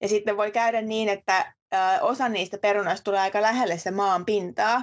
Ja 0.01 0.09
sitten 0.09 0.37
voi 0.37 0.53
käydä 0.53 0.83
niin, 0.83 1.09
että 1.09 1.53
osa 2.01 2.29
niistä 2.29 2.59
perunoista 2.59 3.05
tulee 3.05 3.21
aika 3.21 3.43
lähelle 3.43 3.79
se 3.79 3.91
maan 3.91 4.25
pintaa, 4.25 4.83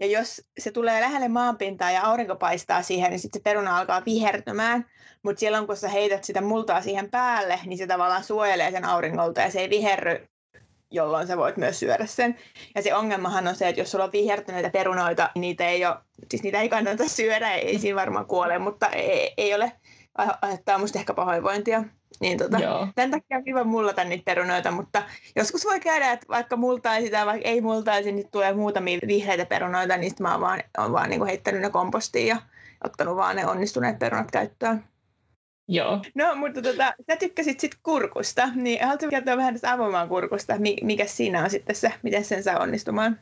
ja 0.00 0.06
jos 0.06 0.42
se 0.58 0.70
tulee 0.70 1.00
lähelle 1.00 1.28
maanpintaa 1.28 1.90
ja 1.90 2.02
aurinko 2.02 2.36
paistaa 2.36 2.82
siihen, 2.82 3.10
niin 3.10 3.20
sitten 3.20 3.40
se 3.40 3.42
peruna 3.42 3.78
alkaa 3.78 4.04
vihertymään. 4.06 4.84
Mutta 5.22 5.40
silloin 5.40 5.66
kun 5.66 5.76
sä 5.76 5.88
heität 5.88 6.24
sitä 6.24 6.40
multaa 6.40 6.82
siihen 6.82 7.10
päälle, 7.10 7.60
niin 7.66 7.78
se 7.78 7.86
tavallaan 7.86 8.24
suojelee 8.24 8.70
sen 8.70 8.84
auringolta 8.84 9.40
ja 9.40 9.50
se 9.50 9.60
ei 9.60 9.70
viherry, 9.70 10.28
jolloin 10.90 11.26
sä 11.26 11.36
voit 11.36 11.56
myös 11.56 11.78
syödä 11.78 12.06
sen. 12.06 12.36
Ja 12.74 12.82
se 12.82 12.94
ongelmahan 12.94 13.48
on 13.48 13.56
se, 13.56 13.68
että 13.68 13.80
jos 13.80 13.90
sulla 13.90 14.04
on 14.04 14.12
vihertyneitä 14.12 14.70
perunoita, 14.70 15.30
niin 15.34 15.40
niitä 15.40 15.68
ei, 15.68 15.86
ole, 15.86 15.96
siis 16.30 16.42
niitä 16.42 16.60
ei 16.60 16.68
kannata 16.68 17.08
syödä, 17.08 17.54
ei 17.54 17.78
siinä 17.78 18.00
varmaan 18.00 18.26
kuole, 18.26 18.58
mutta 18.58 18.88
ei, 18.88 19.34
ei 19.36 19.54
ole, 19.54 19.72
aiheuttaa 20.42 20.78
musta 20.78 20.98
ehkä 20.98 21.14
pahoinvointia. 21.14 21.84
Niin 22.20 22.38
tota, 22.38 22.58
tämän 22.94 23.10
takia 23.10 23.36
on 23.36 23.44
kiva 23.44 23.64
mullata 23.64 24.04
niitä 24.04 24.24
perunoita, 24.24 24.70
mutta 24.70 25.02
joskus 25.36 25.64
voi 25.64 25.80
käydä, 25.80 26.12
että 26.12 26.26
vaikka 26.28 26.56
multaisi 26.56 27.10
tai 27.10 27.26
vaikka 27.26 27.48
ei 27.48 27.60
multaisi, 27.60 28.12
niin 28.12 28.30
tulee 28.30 28.52
muutamia 28.52 28.98
vihreitä 29.06 29.46
perunoita, 29.46 29.96
niin 29.96 30.10
sitten 30.10 30.24
mä 30.24 30.32
oon 30.32 30.40
vaan, 30.40 30.62
oon 30.78 30.92
vaan 30.92 31.10
niin 31.10 31.26
heittänyt 31.26 31.60
ne 31.60 31.70
kompostiin 31.70 32.26
ja 32.26 32.36
ottanut 32.84 33.16
vaan 33.16 33.36
ne 33.36 33.46
onnistuneet 33.46 33.98
perunat 33.98 34.30
käyttöön. 34.30 34.84
Joo. 35.68 36.00
No, 36.14 36.34
mutta 36.34 36.62
tota, 36.62 36.94
sä 37.10 37.16
tykkäsit 37.16 37.60
sitten 37.60 37.80
kurkusta, 37.82 38.48
niin 38.54 38.82
haluatko 38.82 39.06
kertoa 39.10 39.36
vähän 39.36 39.54
tästä 39.54 39.72
avomaan 39.72 40.08
kurkusta, 40.08 40.54
mikä 40.82 41.06
siinä 41.06 41.44
on 41.44 41.50
sitten 41.50 41.76
se, 41.76 41.92
miten 42.02 42.24
sen 42.24 42.42
saa 42.42 42.58
onnistumaan? 42.58 43.20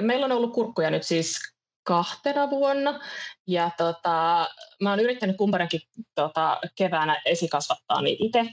Meillä 0.00 0.26
on 0.26 0.32
ollut 0.32 0.52
kurkkuja 0.52 0.90
nyt 0.90 1.02
siis 1.02 1.55
kahtena 1.86 2.50
vuonna. 2.50 3.00
Ja 3.46 3.70
tota, 3.76 4.46
mä 4.82 4.90
oon 4.90 5.00
yrittänyt 5.00 5.36
kumparankin 5.36 5.80
tota, 6.14 6.58
keväänä 6.74 7.22
esikasvattaa 7.24 8.02
niitä 8.02 8.24
itse. 8.24 8.50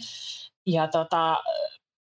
Ja 0.66 0.88
tota, 0.88 1.38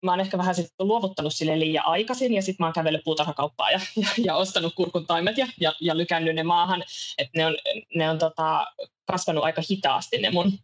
mä 0.02 0.12
oon 0.12 0.20
ehkä 0.20 0.38
vähän 0.38 0.54
sit 0.54 0.72
luovuttanut 0.78 1.34
sille 1.34 1.58
liian 1.58 1.86
aikaisin 1.86 2.34
ja 2.34 2.42
sitten 2.42 2.64
mä 2.64 2.66
oon 2.66 2.74
kävellyt 2.74 3.04
puutarhakauppaa 3.04 3.70
ja, 3.70 3.80
ja, 3.96 4.08
ja 4.24 4.36
ostanut 4.36 4.74
kurkuntaimet 4.74 5.38
ja, 5.38 5.46
ja, 5.60 5.72
ja 5.80 5.96
lykännyt 5.96 6.34
ne 6.34 6.42
maahan. 6.42 6.84
että 7.18 7.38
ne 7.38 7.46
on, 7.46 7.56
ne 7.94 8.10
on 8.10 8.18
tota, 8.18 8.66
kasvanut 9.04 9.44
aika 9.44 9.62
hitaasti 9.70 10.18
ne 10.18 10.30
mun 10.30 10.58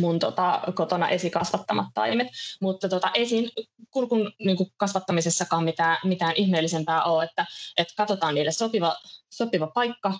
mun 0.00 0.18
tota, 0.18 0.62
kotona 0.74 1.08
esikasvattamat 1.08 1.86
taimet, 1.94 2.28
mutta 2.60 2.88
tota, 2.88 3.10
esin 3.14 3.50
kurkun 3.90 4.32
niin 4.38 4.56
kuin 4.56 4.72
kasvattamisessakaan 4.76 5.64
mitään, 5.64 5.98
mitään 6.04 6.32
ihmeellisempää 6.36 7.04
ole, 7.04 7.24
että, 7.24 7.46
että 7.78 7.94
katsotaan 7.96 8.34
niille 8.34 8.52
sopiva, 8.52 8.96
sopiva 9.30 9.66
paikka. 9.66 10.18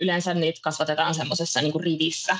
Yleensä 0.00 0.34
niitä 0.34 0.60
kasvatetaan 0.62 1.14
semmoisessa 1.14 1.60
niin 1.60 1.80
rivissä. 1.80 2.36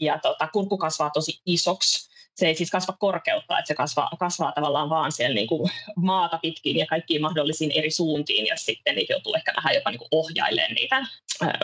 Ja 0.00 0.18
tota, 0.18 0.48
kurkku 0.52 0.78
kasvaa 0.78 1.10
tosi 1.10 1.40
isoksi 1.46 2.07
se 2.38 2.46
ei 2.46 2.54
siis 2.54 2.70
kasva 2.70 2.94
korkeutta, 2.98 3.58
että 3.58 3.68
se 3.68 3.74
kasvaa, 3.74 4.10
kasvaa 4.18 4.52
tavallaan 4.52 4.90
vaan 4.90 5.12
siellä 5.12 5.34
niin 5.34 5.46
kuin 5.46 5.70
maata 5.96 6.38
pitkin 6.42 6.76
ja 6.76 6.86
kaikkiin 6.86 7.22
mahdollisiin 7.22 7.70
eri 7.70 7.90
suuntiin 7.90 8.46
ja 8.46 8.56
sitten 8.56 8.94
niitä 8.94 9.12
joutuu 9.12 9.34
ehkä 9.34 9.52
vähän 9.56 9.74
jopa 9.74 9.90
niin 9.90 9.98
kuin 9.98 10.08
ohjailemaan 10.12 10.74
niitä 10.74 11.06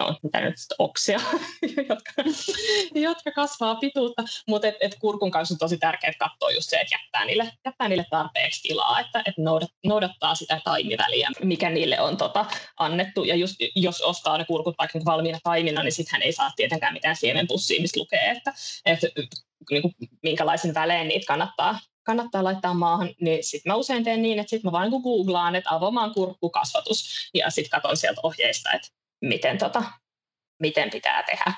no, 0.01 0.19
mitä 0.23 0.41
nyt 0.41 0.55
oksia, 0.79 1.21
jotka, 1.89 2.13
jotka 2.95 3.33
kasvaa 3.33 3.75
pituutta, 3.75 4.23
mutta 4.49 4.69
et, 4.69 4.77
et 4.81 4.97
kurkun 5.01 5.31
kanssa 5.31 5.55
on 5.55 5.59
tosi 5.59 5.79
tärkeää 5.79 6.13
katsoa 6.19 6.51
just 6.51 6.71
se, 6.71 6.77
että 6.77 6.95
jättää 6.95 7.25
niille, 7.25 7.53
jättää 7.65 7.89
niille 7.89 8.07
tarpeeksi 8.11 8.63
tilaa, 8.63 9.01
että 9.01 9.23
et 9.27 9.35
noudattaa 9.85 10.35
sitä 10.35 10.61
taimiväliä, 10.65 11.29
mikä 11.43 11.71
niille 11.71 12.01
on 12.01 12.17
tota, 12.17 12.47
annettu. 12.77 13.25
Ja 13.25 13.35
just, 13.35 13.57
jos 13.75 14.01
ostaa 14.01 14.39
ne 14.39 14.45
kurkut 14.45 14.75
vaikka 14.79 15.01
valmiina 15.05 15.39
taimina, 15.43 15.83
niin 15.83 15.93
sitten 15.93 16.13
hän 16.13 16.23
ei 16.23 16.33
saa 16.33 16.53
tietenkään 16.57 16.93
mitään 16.93 17.17
siemenpussia, 17.17 17.81
mistä 17.81 18.01
lukee, 18.01 18.31
että, 18.31 18.53
että 18.87 19.09
niin 19.71 19.83
kuin, 19.83 19.95
minkälaisen 20.23 20.75
välein 20.75 21.09
niitä 21.09 21.27
kannattaa, 21.27 21.79
kannattaa 22.03 22.45
laittaa 22.45 22.75
maahan, 22.75 23.11
niin 23.21 23.45
sitten 23.45 23.73
mä 23.73 23.77
usein 23.77 24.05
teen 24.05 24.23
niin, 24.23 24.39
että 24.39 24.51
sitten 24.51 24.69
mä 24.69 24.73
vaan 24.73 24.91
niin 24.91 25.03
googlaan, 25.03 25.55
että 25.55 25.75
avomaan 25.75 26.15
kurkkukasvatus 26.15 27.31
ja 27.35 27.51
sitten 27.51 27.71
katson 27.71 27.97
sieltä 27.97 28.21
ohjeista, 28.23 28.73
että 28.73 28.89
miten, 29.21 29.59
tota, 29.59 29.85
miten 30.61 30.91
pitää 30.91 31.23
tehdä. 31.23 31.53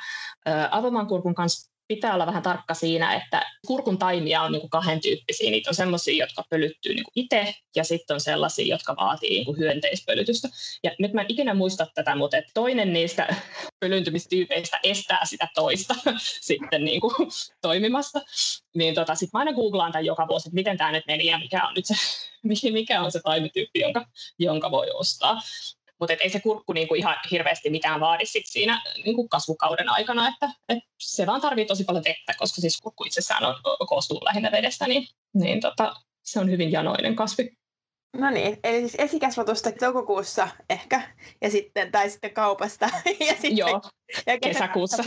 Avomaan 0.70 1.06
kurkun 1.06 1.34
kanssa 1.34 1.75
pitää 1.88 2.14
olla 2.14 2.26
vähän 2.26 2.42
tarkka 2.42 2.74
siinä, 2.74 3.14
että 3.14 3.42
kurkun 3.66 3.98
taimia 3.98 4.42
on 4.42 4.52
niin 4.52 4.70
kahden 4.70 5.00
tyyppisiä. 5.00 5.50
Niitä 5.50 5.70
on 5.70 5.74
sellaisia, 5.74 6.24
jotka 6.24 6.44
pölyttyy 6.50 6.94
niin 6.94 7.04
itse, 7.14 7.54
ja 7.76 7.84
sitten 7.84 8.14
on 8.14 8.20
sellaisia, 8.20 8.74
jotka 8.74 8.96
vaatii 8.96 9.44
niin 9.44 9.58
hyönteispölytystä. 9.58 10.48
Ja 10.82 10.90
nyt 10.98 11.12
mä 11.12 11.20
en 11.20 11.26
ikinä 11.28 11.54
muista 11.54 11.86
tätä, 11.94 12.16
mutta 12.16 12.36
että 12.36 12.50
toinen 12.54 12.92
niistä 12.92 13.34
pölyyntymistyypeistä 13.80 14.80
estää 14.82 15.24
sitä 15.24 15.48
toista 15.54 15.94
sitten 16.48 16.84
niin 16.84 17.00
kuin 17.00 17.14
toimimasta. 17.62 18.20
Niin 18.74 18.94
tota, 18.94 19.14
sitten 19.14 19.30
mä 19.32 19.38
aina 19.38 19.52
googlaan 19.52 19.92
tämän 19.92 20.06
joka 20.06 20.28
vuosi, 20.28 20.48
että 20.48 20.54
miten 20.54 20.76
tämä 20.76 20.92
nyt 20.92 21.06
meni 21.06 21.26
ja 21.26 21.38
mikä 21.38 21.66
on 21.66 21.74
nyt 21.74 21.86
se, 21.86 21.94
mikä 22.72 23.02
on 23.02 23.12
se 23.12 23.20
taimityyppi, 23.24 23.80
jonka, 23.80 24.06
jonka 24.38 24.70
voi 24.70 24.90
ostaa. 24.94 25.40
Mutta 26.00 26.14
ei 26.20 26.30
se 26.30 26.40
kurkku 26.40 26.72
niinku 26.72 26.94
ihan 26.94 27.16
hirveästi 27.30 27.70
mitään 27.70 28.00
vaadi 28.00 28.26
sit 28.26 28.46
siinä 28.46 28.82
niinku 29.04 29.28
kasvukauden 29.28 29.88
aikana, 29.88 30.28
että 30.28 30.50
et 30.68 30.78
se 31.00 31.26
vaan 31.26 31.40
tarvii 31.40 31.66
tosi 31.66 31.84
paljon 31.84 32.04
vettä, 32.04 32.34
koska 32.38 32.60
siis 32.60 32.80
kurkku 32.80 33.04
itsessään 33.04 33.44
on, 33.44 33.54
koostuu 33.86 34.24
lähinnä 34.24 34.52
vedestä, 34.52 34.86
niin, 34.86 35.08
niin 35.34 35.60
tota, 35.60 35.96
se 36.22 36.40
on 36.40 36.50
hyvin 36.50 36.72
janoinen 36.72 37.16
kasvi. 37.16 37.50
No 38.16 38.30
niin, 38.30 38.58
eli 38.64 38.80
siis 38.80 38.94
esikasvatusta 38.98 39.72
toukokuussa 39.72 40.48
ehkä, 40.70 41.14
ja 41.42 41.50
sitten, 41.50 41.92
tai 41.92 42.10
sitten 42.10 42.34
kaupasta. 42.34 42.90
Ja 43.28 43.32
sitten, 43.32 43.56
Joo, 43.56 43.82
ja 44.26 44.38
kesäkuussa. 44.40 45.04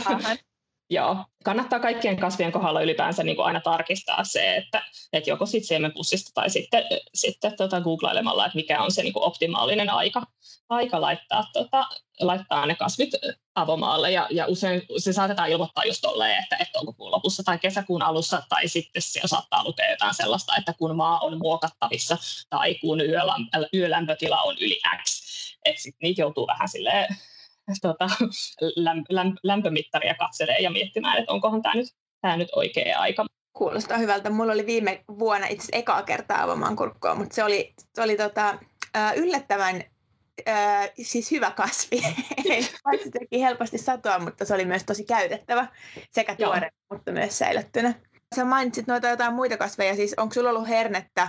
Joo, 0.92 1.24
kannattaa 1.44 1.80
kaikkien 1.80 2.16
kasvien 2.16 2.52
kohdalla 2.52 2.82
ylipäänsä 2.82 3.22
niin 3.22 3.36
kuin 3.36 3.46
aina 3.46 3.60
tarkistaa 3.60 4.24
se, 4.24 4.56
että, 4.56 4.82
että 5.12 5.30
joko 5.30 5.46
sitten 5.46 5.68
siemenpussista 5.68 6.30
tai 6.34 6.50
sitten, 6.50 6.84
sitten 7.14 7.56
tota 7.56 7.80
googlailemalla, 7.80 8.46
että 8.46 8.56
mikä 8.56 8.82
on 8.82 8.92
se 8.92 9.02
niin 9.02 9.12
kuin 9.12 9.22
optimaalinen 9.22 9.90
aika, 9.90 10.22
aika 10.68 11.00
laittaa, 11.00 11.46
tota, 11.52 11.86
laittaa 12.20 12.66
ne 12.66 12.74
kasvit 12.74 13.10
avomaalle. 13.54 14.10
Ja, 14.10 14.26
ja 14.30 14.46
usein 14.46 14.82
se 14.98 15.12
saatetaan 15.12 15.50
ilmoittaa 15.50 15.84
just 15.84 16.00
tolleen, 16.02 16.42
että, 16.42 16.56
että 16.56 16.72
toukokuun 16.72 17.10
lopussa 17.10 17.42
tai 17.42 17.58
kesäkuun 17.58 18.02
alussa, 18.02 18.42
tai 18.48 18.68
sitten 18.68 19.02
se 19.02 19.20
saattaa 19.24 19.64
lukea 19.64 19.90
jotain 19.90 20.14
sellaista, 20.14 20.56
että 20.56 20.74
kun 20.78 20.96
maa 20.96 21.20
on 21.20 21.38
muokattavissa 21.38 22.18
tai 22.48 22.74
kun 22.74 23.00
yölämpö, 23.00 23.68
yölämpötila 23.74 24.42
on 24.42 24.56
yli 24.60 24.80
X. 25.02 25.20
Että 25.64 25.82
sitten 25.82 25.98
niitä 26.02 26.22
joutuu 26.22 26.46
vähän 26.46 26.68
silleen 26.68 27.16
tota, 27.80 28.08
lämp, 28.76 29.06
lämp, 29.10 29.36
lämpömittaria 29.42 30.14
katselee 30.14 30.58
ja 30.58 30.70
miettimään, 30.70 31.18
että 31.18 31.32
onkohan 31.32 31.62
tämä 31.62 31.74
nyt, 31.74 31.88
tämä 32.20 32.36
nyt 32.36 32.48
oikea 32.52 32.98
aika. 32.98 33.26
Kuulostaa 33.52 33.98
hyvältä. 33.98 34.30
Mulla 34.30 34.52
oli 34.52 34.66
viime 34.66 35.04
vuonna 35.18 35.46
itse 35.46 35.62
asiassa 35.62 35.76
ekaa 35.76 36.02
kertaa 36.02 36.42
avomaan 36.42 36.76
kurkkoa, 36.76 37.14
mutta 37.14 37.34
se 37.34 37.44
oli, 37.44 37.74
se 37.94 38.02
oli 38.02 38.16
tota, 38.16 38.58
yllättävän 39.16 39.84
äh, 40.48 40.90
siis 41.02 41.30
hyvä 41.30 41.50
kasvi. 41.50 42.02
Paitsi 42.84 43.10
teki 43.10 43.42
helposti 43.42 43.78
satoa, 43.78 44.18
mutta 44.18 44.44
se 44.44 44.54
oli 44.54 44.64
myös 44.64 44.84
tosi 44.84 45.04
käytettävä 45.04 45.66
sekä 46.10 46.36
tuore, 46.36 46.70
mutta 46.90 47.12
myös 47.12 47.38
säilyttynä. 47.38 47.94
Sä 48.36 48.44
mainitsit 48.44 48.86
noita 48.86 49.08
jotain 49.08 49.34
muita 49.34 49.56
kasveja, 49.56 49.96
siis 49.96 50.14
onko 50.16 50.34
sulla 50.34 50.50
ollut 50.50 50.68
hernettä, 50.68 51.28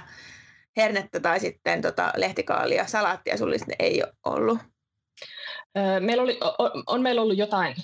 hernettä 0.77 1.19
tai 1.19 1.39
sitten 1.39 1.81
tota 1.81 2.13
lehtikaalia, 2.15 2.87
salaattia 2.87 3.37
sulla 3.37 3.55
ei 3.79 4.03
ole 4.03 4.13
ollut? 4.25 4.59
Meillä 5.99 6.23
oli, 6.23 6.39
on, 6.57 6.83
on 6.87 7.01
meillä 7.01 7.21
ollut 7.21 7.37
jotain, 7.37 7.75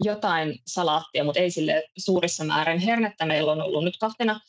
jotain 0.00 0.58
salaattia, 0.66 1.24
mutta 1.24 1.40
ei 1.40 1.50
sille 1.50 1.84
suurissa 1.98 2.44
määrin. 2.44 2.78
Hernettä 2.78 3.26
meillä 3.26 3.52
on 3.52 3.62
ollut 3.62 3.84
nyt 3.84 3.98
kahtena, 4.00 4.40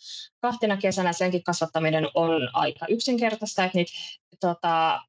kahtena 0.41 0.77
kesänä. 0.77 1.13
Senkin 1.13 1.43
kasvattaminen 1.43 2.07
on 2.13 2.49
aika 2.53 2.85
yksinkertaista, 2.89 3.63
että 3.63 3.77
niitä 3.77 3.91
tota, 4.39 5.01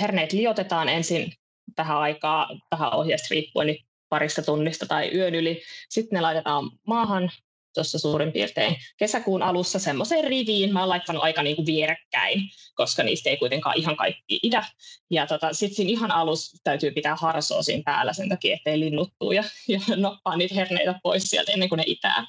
herneet 0.00 0.32
liotetaan 0.32 0.88
ensin 0.88 1.32
tähän 1.74 1.98
aikaa, 1.98 2.50
tähän 2.70 2.94
ohjeesta 2.94 3.28
riippuen, 3.30 3.66
niin 3.66 3.84
parista 4.08 4.42
tunnista 4.42 4.86
tai 4.86 5.10
yön 5.14 5.34
yli. 5.34 5.62
Sitten 5.88 6.16
ne 6.16 6.20
laitetaan 6.20 6.70
maahan 6.86 7.30
tuossa 7.74 7.98
suurin 7.98 8.32
piirtein 8.32 8.76
kesäkuun 8.96 9.42
alussa 9.42 9.78
semmoiseen 9.78 10.24
riviin. 10.24 10.72
Mä 10.72 10.80
oon 10.80 10.88
laittanut 10.88 11.22
aika 11.22 11.42
niin 11.42 11.56
kuin 11.56 11.66
vierekkäin, 11.66 12.40
koska 12.74 13.02
niistä 13.02 13.30
ei 13.30 13.36
kuitenkaan 13.36 13.78
ihan 13.78 13.96
kaikki 13.96 14.40
idä. 14.42 14.64
Ja 15.10 15.26
tota, 15.26 15.52
sitten 15.52 15.76
siinä 15.76 15.90
ihan 15.90 16.10
alussa 16.10 16.56
täytyy 16.64 16.90
pitää 16.90 17.16
harsoa 17.16 17.62
siinä 17.62 17.82
päällä 17.84 18.12
sen 18.12 18.28
takia, 18.28 18.54
ettei 18.54 18.80
linnuttuu 18.80 19.32
ja, 19.32 19.44
ja 19.68 19.80
noppaa 19.96 20.36
niitä 20.36 20.54
herneitä 20.54 21.00
pois 21.02 21.22
sieltä 21.22 21.52
ennen 21.52 21.68
kuin 21.68 21.76
ne 21.76 21.84
itää. 21.86 22.26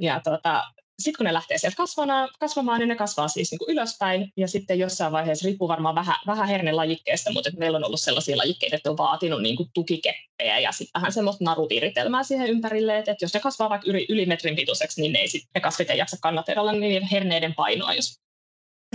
Ja 0.00 0.20
tota, 0.24 0.64
sitten 0.98 1.18
kun 1.18 1.26
ne 1.26 1.32
lähtee 1.32 1.58
sieltä 1.58 1.76
kasvamaan, 1.76 2.28
kasvamaan, 2.40 2.78
niin 2.78 2.88
ne 2.88 2.96
kasvaa 2.96 3.28
siis 3.28 3.50
niin 3.50 3.58
kuin 3.58 3.70
ylöspäin. 3.70 4.32
Ja 4.36 4.48
sitten 4.48 4.78
jossain 4.78 5.12
vaiheessa, 5.12 5.46
riippuu 5.46 5.68
varmaan 5.68 5.94
vähän, 5.94 6.16
vähän 6.26 6.48
hernelajikkeesta, 6.48 7.32
mutta 7.32 7.50
meillä 7.56 7.76
on 7.76 7.84
ollut 7.84 8.00
sellaisia 8.00 8.36
lajikkeita, 8.36 8.76
että 8.76 8.90
on 8.90 8.96
vaatinut 8.96 9.42
niin 9.42 9.56
kuin 9.56 9.68
tukikeppejä 9.74 10.58
ja 10.58 10.72
sitten 10.72 11.00
vähän 11.00 11.12
semmoista 11.12 11.44
naruviritelmää 11.44 12.22
siihen 12.22 12.48
ympärille, 12.48 12.98
että, 12.98 13.12
että 13.12 13.24
jos 13.24 13.34
ne 13.34 13.40
kasvaa 13.40 13.70
vaikka 13.70 13.90
yli, 13.90 14.06
yli 14.08 14.26
metrin 14.26 14.56
pituiseksi, 14.56 15.00
niin 15.00 15.12
ne, 15.12 15.18
ei 15.18 15.28
sit, 15.28 15.42
ne 15.54 15.60
kasvit 15.60 15.90
ei 15.90 15.98
jaksa 15.98 16.16
kannateralla 16.22 16.72
niin 16.72 17.02
herneiden 17.02 17.54
painoa, 17.54 17.94
jos, 17.94 18.20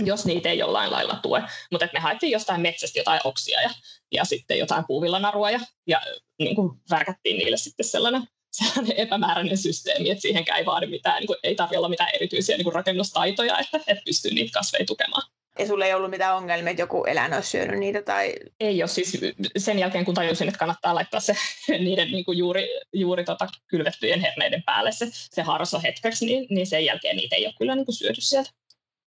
jos 0.04 0.26
niitä 0.26 0.48
ei 0.48 0.58
jollain 0.58 0.90
lailla 0.90 1.18
tue. 1.22 1.42
Mutta 1.70 1.88
me 1.92 2.00
haettiin 2.00 2.32
jostain 2.32 2.60
metsästä 2.60 2.98
jotain 2.98 3.20
oksia 3.24 3.62
ja, 3.62 3.70
ja 4.12 4.24
sitten 4.24 4.58
jotain 4.58 4.84
puuvillanarua 4.86 5.50
ja, 5.50 5.60
ja 5.86 6.00
niin 6.38 6.56
kuin 6.56 6.80
värkättiin 6.90 7.38
niille 7.38 7.56
sitten 7.56 7.86
sellainen 7.86 8.22
sellainen 8.54 8.96
epämääräinen 8.96 9.58
systeemi, 9.58 10.10
että 10.10 10.22
siihenkään 10.22 10.58
ei 10.58 10.66
vaadi 10.66 10.86
mitään, 10.86 11.20
niin 11.20 11.26
kuin, 11.26 11.36
ei 11.42 11.54
tarvitse 11.54 11.78
olla 11.78 11.88
mitään 11.88 12.10
erityisiä 12.14 12.56
niin 12.56 12.64
kuin 12.64 12.74
rakennustaitoja, 12.74 13.58
että, 13.58 13.76
että 13.86 14.02
pystyy 14.04 14.34
niitä 14.34 14.52
kasveja 14.52 14.84
tukemaan. 14.86 15.22
Ja 15.58 15.66
sulla 15.66 15.86
ei 15.86 15.94
ollut 15.94 16.10
mitään 16.10 16.36
ongelmia, 16.36 16.70
että 16.70 16.82
joku 16.82 17.04
eläin 17.04 17.34
olisi 17.34 17.50
syönyt 17.50 17.78
niitä? 17.78 18.02
Tai... 18.02 18.34
Ei 18.60 18.82
ole. 18.82 18.88
Siis 18.88 19.20
sen 19.56 19.78
jälkeen, 19.78 20.04
kun 20.04 20.14
tajusin, 20.14 20.48
että 20.48 20.58
kannattaa 20.58 20.94
laittaa 20.94 21.20
se 21.20 21.36
niiden 21.68 22.10
niin 22.10 22.24
kuin 22.24 22.38
juuri, 22.38 22.68
juuri 22.92 23.24
tota 23.24 23.48
kylvettyjen 23.66 24.20
herneiden 24.20 24.62
päälle 24.62 24.92
se, 24.92 25.06
se 25.10 25.42
harso 25.42 25.80
hetkeksi, 25.82 26.26
niin, 26.26 26.46
niin 26.50 26.66
sen 26.66 26.84
jälkeen 26.84 27.16
niitä 27.16 27.36
ei 27.36 27.46
ole 27.46 27.54
kyllä 27.58 27.74
niin 27.74 27.86
kuin 27.86 27.94
syöty 27.94 28.20
sieltä. 28.20 28.50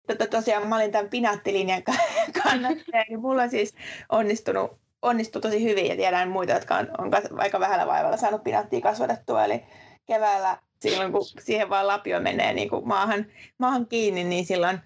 Tota, 0.07 0.27
tosiaan 0.27 0.67
mä 0.67 0.75
olin 0.75 0.91
tämän 0.91 1.09
pinaattilinjan 1.09 1.83
kannattaja, 2.43 3.05
niin 3.09 3.21
mulla 3.21 3.43
on 3.43 3.49
siis 3.49 3.73
onnistunut 4.09 4.82
onnistui 5.03 5.41
tosi 5.41 5.63
hyvin 5.63 5.87
ja 5.87 5.95
tiedän 5.95 6.29
muita, 6.29 6.53
jotka 6.53 6.75
on, 6.75 6.87
on 6.97 7.11
aika 7.37 7.59
vähällä 7.59 7.87
vaivalla 7.87 8.17
saanut 8.17 8.43
pinaattia 8.43 8.81
kasvatettua. 8.81 9.45
Eli 9.45 9.63
keväällä 10.05 10.57
silloin, 10.79 11.11
kun 11.11 11.25
siihen 11.39 11.69
vaan 11.69 11.87
lapio 11.87 12.19
menee 12.19 12.53
niin 12.53 12.69
kuin 12.69 12.87
maahan, 12.87 13.25
maahan 13.57 13.87
kiinni, 13.87 14.23
niin 14.23 14.45
silloin, 14.45 14.79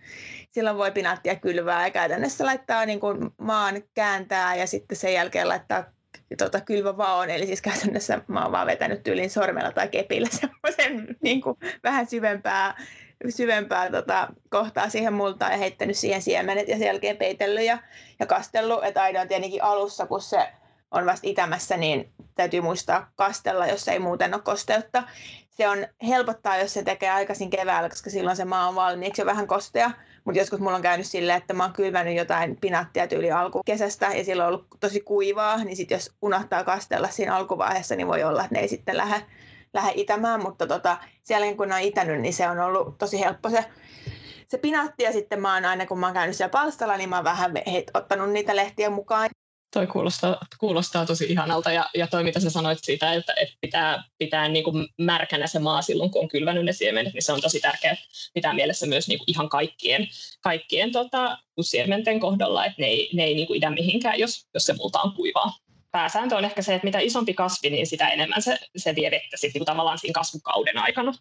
silloin 0.52 0.78
voi 0.78 0.92
pinaattia 0.92 1.36
kylvää 1.36 1.88
ja 1.88 1.92
käytännössä 1.92 2.46
laittaa 2.46 2.86
niin 2.86 3.00
kuin 3.00 3.18
maan 3.42 3.84
kääntää 3.94 4.56
ja 4.56 4.68
sitten 4.68 4.98
sen 4.98 5.14
jälkeen 5.14 5.50
laittaa 5.50 5.84
tota, 6.38 6.62
kylvävaon, 6.62 7.30
eli 7.30 7.46
siis 7.46 7.62
käytännössä 7.62 8.22
mä 8.28 8.44
oon 8.44 8.52
vaan 8.52 8.68
vetänyt 8.68 9.04
tyylin 9.04 9.30
sormella 9.30 9.72
tai 9.72 9.88
kepillä 9.88 10.30
semmoisen 10.42 11.18
niin 11.22 11.42
kuin, 11.42 11.58
vähän 11.84 12.08
syvempää 12.08 12.78
syvempää 13.30 13.92
tota, 13.92 14.28
kohtaa 14.50 14.90
siihen 14.90 15.14
multaan 15.14 15.52
ja 15.52 15.58
heittänyt 15.58 15.98
siihen 15.98 16.22
siemenet 16.22 16.68
ja 16.68 16.78
sen 16.78 16.88
jälkeen 16.88 17.18
peitellyt 17.18 17.64
ja, 17.64 17.78
ja 18.20 18.26
kastellut. 18.26 18.84
Että 18.84 19.02
aina 19.02 19.22
on 19.22 19.28
tietenkin 19.28 19.64
alussa, 19.64 20.06
kun 20.06 20.22
se 20.22 20.48
on 20.92 21.06
vasta 21.06 21.28
itämässä, 21.28 21.78
niin 21.78 22.12
täytyy 22.36 22.62
muistaa 22.62 23.12
kastella, 23.16 23.68
jos 23.68 23.88
ei 23.88 24.00
muuten 24.00 24.34
ole 24.34 24.42
kosteutta. 24.42 25.04
Se 25.50 25.70
on 25.70 25.88
helpottaa, 26.08 26.58
jos 26.58 26.74
se 26.74 26.84
tekee 26.84 27.10
aikaisin 27.10 27.50
keväällä, 27.50 27.90
koska 27.90 28.10
silloin 28.10 28.38
se 28.38 28.46
maa 28.46 28.68
on 28.68 28.76
valmiiksi 28.76 29.22
jo 29.22 29.26
vähän 29.26 29.48
kostea. 29.48 29.92
Mutta 30.26 30.40
joskus 30.40 30.60
mulla 30.60 30.76
on 30.76 30.82
käynyt 30.82 31.08
silleen, 31.08 31.38
että 31.38 31.54
mä 31.54 31.64
oon 31.64 31.74
kylvänyt 31.74 32.16
jotain 32.16 32.58
pinattia 32.62 33.08
tyyli 33.08 33.32
alkukesästä 33.32 34.06
ja 34.06 34.24
silloin 34.24 34.48
on 34.48 34.54
ollut 34.54 34.68
tosi 34.80 35.00
kuivaa, 35.00 35.64
niin 35.64 35.78
sitten 35.78 35.96
jos 35.96 36.12
unohtaa 36.22 36.64
kastella 36.64 37.08
siinä 37.08 37.36
alkuvaiheessa, 37.36 37.96
niin 37.96 38.08
voi 38.08 38.24
olla, 38.24 38.42
että 38.42 38.56
ne 38.56 38.62
ei 38.62 38.68
sitten 38.68 38.98
lähde 38.98 39.26
lähde 39.78 39.92
itämään, 39.96 40.42
mutta 40.42 40.68
tota, 40.68 40.98
siellä 41.24 41.54
kun 41.54 41.74
on 41.74 41.82
itänyt, 41.82 42.22
niin 42.22 42.34
se 42.34 42.50
on 42.50 42.60
ollut 42.60 42.98
tosi 42.98 43.20
helppo 43.20 43.50
se, 43.50 43.66
se 44.48 44.58
pinaatti. 44.58 45.04
Ja 45.04 45.12
sitten 45.12 45.42
mä 45.42 45.54
oon 45.54 45.66
aina, 45.66 45.86
kun 45.86 46.00
mä 46.00 46.06
oon 46.06 46.14
käynyt 46.14 46.36
siellä 46.36 46.52
palstalla, 46.52 46.98
niin 46.98 47.10
mä 47.10 47.16
oon 47.16 47.26
vähän 47.26 47.54
heit, 47.72 47.92
ottanut 47.94 48.32
niitä 48.32 48.56
lehtiä 48.56 48.90
mukaan. 48.90 49.30
Toi 49.74 49.88
kuulostaa, 49.88 50.38
kuulostaa 50.60 51.06
tosi 51.06 51.26
ihanalta 51.26 51.72
ja, 51.72 51.90
ja 51.96 52.08
toi 52.08 52.24
mitä 52.24 52.40
sä 52.40 52.50
sanoit 52.50 52.80
siitä, 52.82 53.14
että, 53.14 53.34
että 53.42 53.56
pitää, 53.62 54.04
pitää 54.18 54.48
niin 54.48 54.64
kuin 54.64 54.88
märkänä 54.98 55.48
se 55.48 55.60
maa 55.60 55.82
silloin, 55.82 56.12
kun 56.12 56.22
on 56.22 56.28
kylvänyt 56.28 56.66
ne 56.66 56.74
siemenet, 56.74 57.14
niin 57.14 57.24
se 57.24 57.34
on 57.34 57.42
tosi 57.42 57.60
tärkeää 57.60 57.96
pitää 58.34 58.54
mielessä 58.54 58.86
myös 58.86 59.08
niin 59.08 59.20
kuin 59.20 59.30
ihan 59.32 59.50
kaikkien, 59.50 60.08
kaikkien 60.42 60.92
tota, 60.92 61.38
siementen 61.62 62.20
kohdalla, 62.20 62.66
että 62.66 62.82
ne 62.82 62.88
ei, 62.88 63.10
ne 63.14 63.24
ei 63.24 63.36
niin 63.36 63.48
kuin 63.48 63.58
idä 63.58 63.70
mihinkään, 63.70 64.20
jos, 64.20 64.48
jos 64.54 64.66
se 64.66 64.74
multa 64.74 65.02
on 65.02 65.14
kuivaa 65.16 65.67
pääsääntö 65.98 66.36
on 66.36 66.46
ehkä 66.46 66.62
se, 66.62 66.76
että 66.76 66.86
mitä 66.86 67.00
isompi 67.00 67.34
kasvi, 67.34 67.70
niin 67.70 67.88
sitä 67.88 68.08
enemmän 68.08 68.42
se, 68.42 68.60
se 68.76 68.96
vie 68.96 69.12
vettä 69.12 69.38
sitten 69.38 69.60
niin 69.60 69.66
tavallaan 69.66 69.98
siinä 69.98 70.14
kasvukauden 70.14 70.78
aikana. 70.78 71.14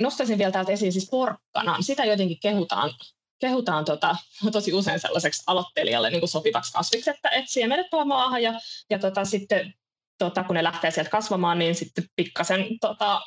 Nostaisin 0.00 0.38
vielä 0.38 0.52
täältä 0.52 0.72
esiin 0.72 0.92
siis 0.92 1.08
porkkanan. 1.10 1.82
Sitä 1.82 2.04
jotenkin 2.04 2.40
kehutaan, 2.42 2.90
kehutaan 3.38 3.84
tota, 3.84 4.16
tosi 4.52 4.72
usein 4.72 5.00
sellaiseksi 5.00 5.42
aloittelijalle 5.46 6.10
niin 6.10 6.20
kuin 6.20 6.28
sopivaksi 6.28 6.72
kasviksi, 6.72 7.10
että 7.10 7.28
et 7.28 7.48
siemenet 7.48 7.86
maahan 8.04 8.42
ja, 8.42 8.60
ja 8.90 8.98
tota, 8.98 9.24
sitten 9.24 9.74
tota, 10.18 10.44
kun 10.44 10.54
ne 10.54 10.62
lähtee 10.62 10.90
sieltä 10.90 11.10
kasvamaan, 11.10 11.58
niin 11.58 11.74
sitten 11.74 12.04
pikkasen 12.16 12.66
tota, 12.80 13.20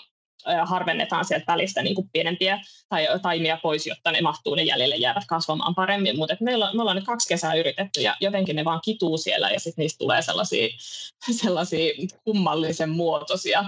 harvennetaan 0.66 1.26
sieltä 1.26 1.46
välistä 1.48 1.82
niin 1.82 1.96
kuin 1.96 2.10
pienempiä 2.14 2.60
tai 2.90 3.08
taimia 3.22 3.58
pois, 3.64 3.88
jotta 3.88 4.12
ne 4.12 4.22
mahtuu 4.22 4.56
ne 4.56 4.64
jäljelle 4.64 4.96
jäävät 4.96 5.24
kasvamaan 5.28 5.76
paremmin. 5.76 6.18
Mutta 6.18 6.36
meillä, 6.42 6.74
me 6.74 6.82
ollaan 6.82 6.96
nyt 6.96 7.06
kaksi 7.06 7.28
kesää 7.28 7.54
yritetty 7.54 8.02
ja 8.02 8.16
jotenkin 8.22 8.56
ne 8.56 8.66
vaan 8.66 8.82
kituu 8.84 9.18
siellä 9.18 9.50
ja 9.50 9.60
sitten 9.60 9.84
niistä 9.84 9.98
tulee 9.98 10.22
sellaisia, 10.22 10.68
sellaisia 11.44 11.94
kummallisen 12.24 12.90
muotoisia. 12.90 13.64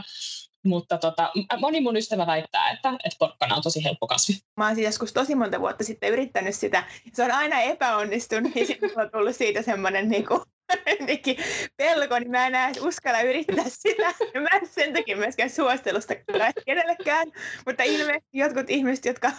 Mutta 0.65 0.97
tota, 0.97 1.31
moni 1.59 1.81
mun 1.81 1.97
ystävä 1.97 2.27
väittää, 2.27 2.71
että, 2.71 2.89
että 2.89 3.17
porkkana 3.19 3.55
on 3.55 3.61
tosi 3.61 3.83
helppo 3.83 4.07
kasvi. 4.07 4.33
Mä 4.57 4.65
oon 4.65 4.75
siis 4.75 4.85
joskus 4.85 5.13
tosi 5.13 5.35
monta 5.35 5.59
vuotta 5.59 5.83
sitten 5.83 6.09
yrittänyt 6.09 6.55
sitä. 6.55 6.83
Se 7.13 7.23
on 7.23 7.31
aina 7.31 7.61
epäonnistunut 7.61 8.55
ja 8.55 8.65
sitten 8.65 8.91
on 8.95 9.11
tullut 9.11 9.35
siitä 9.35 9.61
semmoinen 9.61 10.09
niin 10.09 10.25
kuin, 11.23 11.37
pelko, 11.77 12.19
niin 12.19 12.31
mä 12.31 12.47
en 12.47 12.55
enää 12.55 12.71
uskalla 12.81 13.21
yrittää 13.21 13.65
sitä. 13.83 14.13
Mä 14.41 14.49
en 14.53 14.67
sen 14.67 14.93
takia 14.93 15.17
myöskään 15.17 15.49
suostelusta 15.49 16.13
kenellekään, 16.65 17.27
mutta 17.65 17.83
ilmeisesti 17.83 18.29
jotkut 18.33 18.69
ihmiset, 18.69 19.05
jotka, 19.05 19.31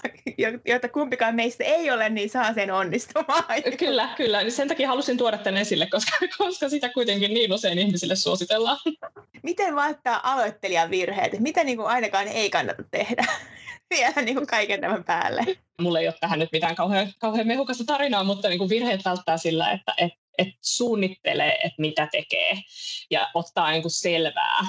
joita 0.64 0.88
kumpikaan 0.88 1.34
meistä 1.34 1.64
ei 1.64 1.90
ole, 1.90 2.08
niin 2.08 2.30
saa 2.30 2.54
sen 2.54 2.70
onnistumaan. 2.70 3.44
Kyllä, 3.78 4.08
kyllä. 4.16 4.42
Niin 4.42 4.52
sen 4.52 4.68
takia 4.68 4.88
halusin 4.88 5.18
tuoda 5.18 5.38
tämän 5.38 5.60
esille, 5.60 5.86
koska, 5.86 6.16
koska 6.38 6.68
sitä 6.68 6.88
kuitenkin 6.88 7.34
niin 7.34 7.52
usein 7.52 7.78
ihmisille 7.78 8.16
suositellaan. 8.16 8.78
Miten 9.42 9.74
vaattaa 9.74 10.32
aloittelijan 10.32 10.90
virheet? 10.90 11.40
Mitä 11.40 11.64
niin 11.64 11.76
kuin 11.76 11.88
ainakaan 11.88 12.28
ei 12.28 12.50
kannata 12.50 12.82
tehdä? 12.90 13.26
vielä 13.90 14.22
niin 14.22 14.34
kuin 14.34 14.46
kaiken 14.46 14.80
tämän 14.80 15.04
päälle. 15.04 15.44
Mulla 15.80 16.00
ei 16.00 16.08
ole 16.08 16.14
tähän 16.20 16.38
nyt 16.38 16.52
mitään 16.52 16.74
kauhean, 16.74 17.12
kauhean 17.18 17.46
mehukasta 17.46 17.84
tarinaa, 17.84 18.24
mutta 18.24 18.48
niin 18.48 18.58
kuin 18.58 18.70
virheet 18.70 19.04
välttää 19.04 19.36
sillä, 19.36 19.70
että 19.70 19.94
et, 19.98 20.12
et 20.38 20.48
suunnittelee, 20.60 21.54
että 21.54 21.74
mitä 21.78 22.08
tekee 22.12 22.58
ja 23.10 23.30
ottaa 23.34 23.70
niin 23.70 23.82
kuin 23.82 23.92
selvää 23.92 24.64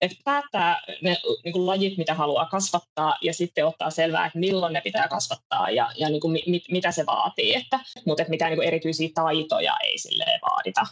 että 0.00 0.16
päättää 0.24 0.82
ne 1.02 1.16
niin 1.44 1.52
kuin 1.52 1.66
lajit, 1.66 1.98
mitä 1.98 2.14
haluaa 2.14 2.46
kasvattaa, 2.46 3.16
ja 3.22 3.34
sitten 3.34 3.66
ottaa 3.66 3.90
selvää, 3.90 4.26
että 4.26 4.38
milloin 4.38 4.72
ne 4.72 4.80
pitää 4.80 5.08
kasvattaa 5.08 5.70
ja, 5.70 5.92
ja 5.96 6.08
niin 6.08 6.20
kuin 6.20 6.32
mit, 6.46 6.64
mitä 6.70 6.92
se 6.92 7.06
vaatii. 7.06 7.54
Että, 7.54 7.80
mutta 8.06 8.22
että 8.22 8.30
mitään 8.30 8.50
niin 8.50 8.56
kuin 8.56 8.68
erityisiä 8.68 9.08
taitoja 9.14 9.76
ei 9.84 9.98
silleen 9.98 10.40
vaadita 10.50 10.86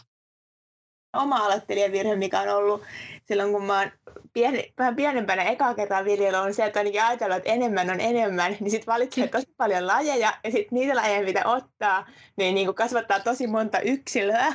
oma 1.13 1.35
aloittelijavirhe, 1.35 2.15
mikä 2.15 2.41
on 2.41 2.49
ollut 2.49 2.83
silloin, 3.25 3.51
kun 3.51 3.65
mä 3.65 3.79
oon 3.79 3.91
pieni, 4.33 4.73
vähän 4.77 4.95
pienempänä 4.95 5.43
ekaa 5.43 5.73
kertaa 5.73 6.05
viljellä, 6.05 6.41
on 6.41 6.53
se, 6.53 6.65
että 6.65 6.79
ainakin 6.79 7.03
ajatellut, 7.03 7.37
että 7.37 7.49
enemmän 7.49 7.89
on 7.89 7.99
enemmän, 7.99 8.57
niin 8.59 8.71
sitten 8.71 8.93
valitsee 8.93 9.27
tosi 9.27 9.53
paljon 9.57 9.87
lajeja, 9.87 10.33
ja 10.43 10.51
sitten 10.51 10.79
niitä 10.79 10.95
lajeja, 10.95 11.25
mitä 11.25 11.41
ottaa, 11.45 12.07
niin, 12.37 12.55
niin 12.55 12.73
kasvattaa 12.73 13.19
tosi 13.19 13.47
monta 13.47 13.79
yksilöä, 13.79 14.45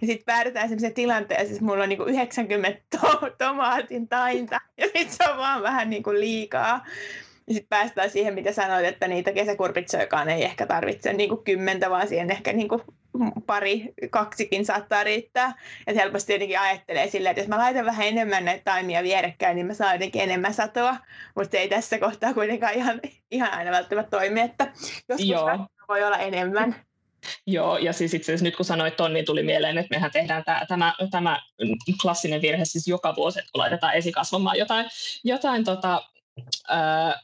ja 0.00 0.06
sitten 0.06 0.24
päädytään 0.26 0.68
sellaiseen 0.68 0.94
tilanteeseen, 0.94 1.52
että 1.52 1.64
mulla 1.64 1.82
on 1.82 1.88
niin 1.88 1.98
kuin 1.98 2.10
90 2.10 2.80
to- 3.00 3.30
tomaatin 3.38 4.08
tainta, 4.08 4.60
ja 4.78 4.84
sitten 4.84 5.10
se 5.10 5.30
on 5.30 5.38
vaan 5.38 5.62
vähän 5.62 5.90
niin 5.90 6.02
kuin 6.02 6.20
liikaa. 6.20 6.86
Ja 7.46 7.54
sitten 7.54 7.68
päästään 7.68 8.10
siihen, 8.10 8.34
mitä 8.34 8.52
sanoit, 8.52 8.86
että 8.86 9.08
niitä 9.08 9.32
kesäkurpitsoikaan 9.32 10.28
ei 10.28 10.44
ehkä 10.44 10.66
tarvitse 10.66 11.12
niin 11.12 11.28
kuin 11.28 11.44
kymmentä, 11.44 11.90
vaan 11.90 12.08
siihen 12.08 12.30
ehkä 12.30 12.52
niin 12.52 12.68
kuin 12.68 12.82
pari, 13.46 13.92
kaksikin 14.10 14.66
saattaa 14.66 15.04
riittää. 15.04 15.54
Ja 15.86 15.94
helposti 15.94 16.26
tietenkin 16.26 16.60
ajattelee 16.60 17.10
silleen, 17.10 17.30
että 17.30 17.40
jos 17.40 17.48
mä 17.48 17.58
laitan 17.58 17.84
vähän 17.84 18.06
enemmän 18.06 18.44
näitä 18.44 18.64
taimia 18.64 19.02
vierekkäin, 19.02 19.56
niin 19.56 19.66
mä 19.66 19.74
saan 19.74 19.94
jotenkin 19.94 20.22
enemmän 20.22 20.54
satoa. 20.54 20.96
Mutta 21.34 21.50
se 21.50 21.58
ei 21.58 21.68
tässä 21.68 21.98
kohtaa 21.98 22.34
kuitenkaan 22.34 22.74
ihan, 22.74 23.00
ihan 23.30 23.52
aina 23.52 23.70
välttämättä 23.70 24.10
toimi, 24.10 24.40
että 24.40 24.72
joskus 25.08 25.28
Joo. 25.28 25.66
voi 25.88 26.04
olla 26.04 26.18
enemmän. 26.18 26.76
Joo, 27.46 27.78
ja 27.78 27.92
siis 27.92 28.14
itse 28.14 28.32
asiassa 28.32 28.44
nyt 28.44 28.56
kun 28.56 28.64
sanoit 28.64 28.96
ton, 28.96 29.12
niin 29.12 29.24
tuli 29.24 29.42
mieleen, 29.42 29.78
että 29.78 29.96
mehän 29.96 30.10
tehdään 30.10 30.44
tämä, 30.44 30.64
tämä, 30.68 30.94
tämä 31.10 31.40
klassinen 32.02 32.42
virhe 32.42 32.64
siis 32.64 32.88
joka 32.88 33.16
vuosi, 33.16 33.38
että 33.38 33.50
kun 33.52 33.60
laitetaan 33.60 33.94
esikasvamaan 33.94 34.58
jotain, 34.58 34.86
jotain 35.24 35.64
tota, 35.64 36.02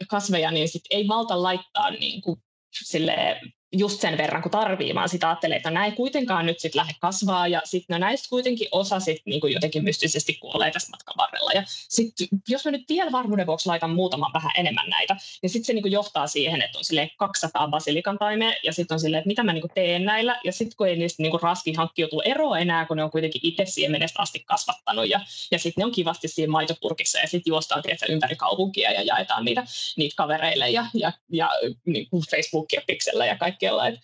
kasveja, 0.09 0.51
niin 0.51 0.69
sit 0.69 0.83
ei 0.91 1.05
malta 1.05 1.43
laittaa 1.43 1.91
niin 1.91 2.23
kuin, 2.23 2.43
sille 2.85 3.41
just 3.73 4.01
sen 4.01 4.19
verran, 4.19 4.43
kun 4.43 4.51
tarvii, 4.51 4.95
vaan 4.95 5.09
sitä 5.09 5.29
ajattelee, 5.29 5.57
että 5.57 5.71
näin 5.71 5.95
kuitenkaan 5.95 6.47
nyt 6.47 6.61
sitten 6.61 6.79
lähde 6.79 6.93
kasvaa, 7.01 7.49
ja 7.49 7.63
sitten 7.65 7.95
no 7.95 7.99
näistä 7.99 8.29
kuitenkin 8.29 8.69
osa 8.73 9.01
sitten 9.01 9.23
niin 9.27 9.53
jotenkin 9.53 9.85
mystisesti 9.85 10.35
kuolee 10.35 10.71
tässä 10.71 10.91
matkan 10.91 11.15
varrella. 11.19 11.51
Ja 11.55 11.63
sitten 11.67 12.29
jos 12.49 12.65
mä 12.65 12.71
nyt 12.71 12.89
vielä 12.89 13.13
varmuuden 13.13 13.47
vuoksi 13.47 13.69
laitan 13.69 13.91
muutaman 13.91 14.33
vähän 14.35 14.53
enemmän 14.57 14.91
näitä, 14.91 15.17
niin 15.43 15.51
sitten 15.51 15.65
se 15.65 15.73
niin 15.73 15.93
johtaa 15.93 16.27
siihen, 16.27 16.63
että 16.63 16.79
on 16.79 16.85
sille 16.85 17.11
200 17.17 17.69
basilikan 17.69 18.19
taimea, 18.19 18.53
ja 18.63 18.73
sitten 18.73 18.95
on 18.95 19.01
silleen, 19.01 19.19
että 19.19 19.29
mitä 19.29 19.43
mä 19.43 19.53
niin 19.53 19.65
teen 19.75 20.05
näillä, 20.05 20.41
ja 20.45 20.53
sitten 20.53 20.77
kun 20.77 20.89
ei 20.89 20.97
niistä 20.97 21.23
niin 21.23 21.41
raski 21.43 21.73
hankkiutu 21.73 22.21
eroa 22.21 22.59
enää, 22.59 22.87
kun 22.87 22.97
ne 22.97 23.05
on 23.05 23.11
kuitenkin 23.11 23.41
itse 23.45 23.65
siemenestä 23.67 24.23
asti 24.23 24.45
kasvattanut, 24.47 25.09
ja, 25.09 25.21
ja 25.51 25.59
sitten 25.59 25.83
ne 25.83 25.85
on 25.85 25.93
kivasti 25.93 26.29
siinä 26.29 26.51
maitopurkissa, 26.51 27.19
ja 27.19 27.27
sitten 27.27 27.51
juostaan 27.51 27.83
tietysti 27.83 28.13
ympäri 28.13 28.37
kaupunkia, 28.37 28.93
ja 28.93 29.03
jaetaan 29.03 29.45
niitä, 29.45 29.65
niitä 29.97 30.15
kavereille, 30.17 30.71
ja, 30.71 30.87
ja, 30.95 31.13
ja 31.31 31.51
niin 31.87 32.09
Facebookia 32.31 32.81
ja 33.27 33.37
kaikki 33.37 33.56
kaikkialla. 33.57 33.89
Et, 33.89 33.95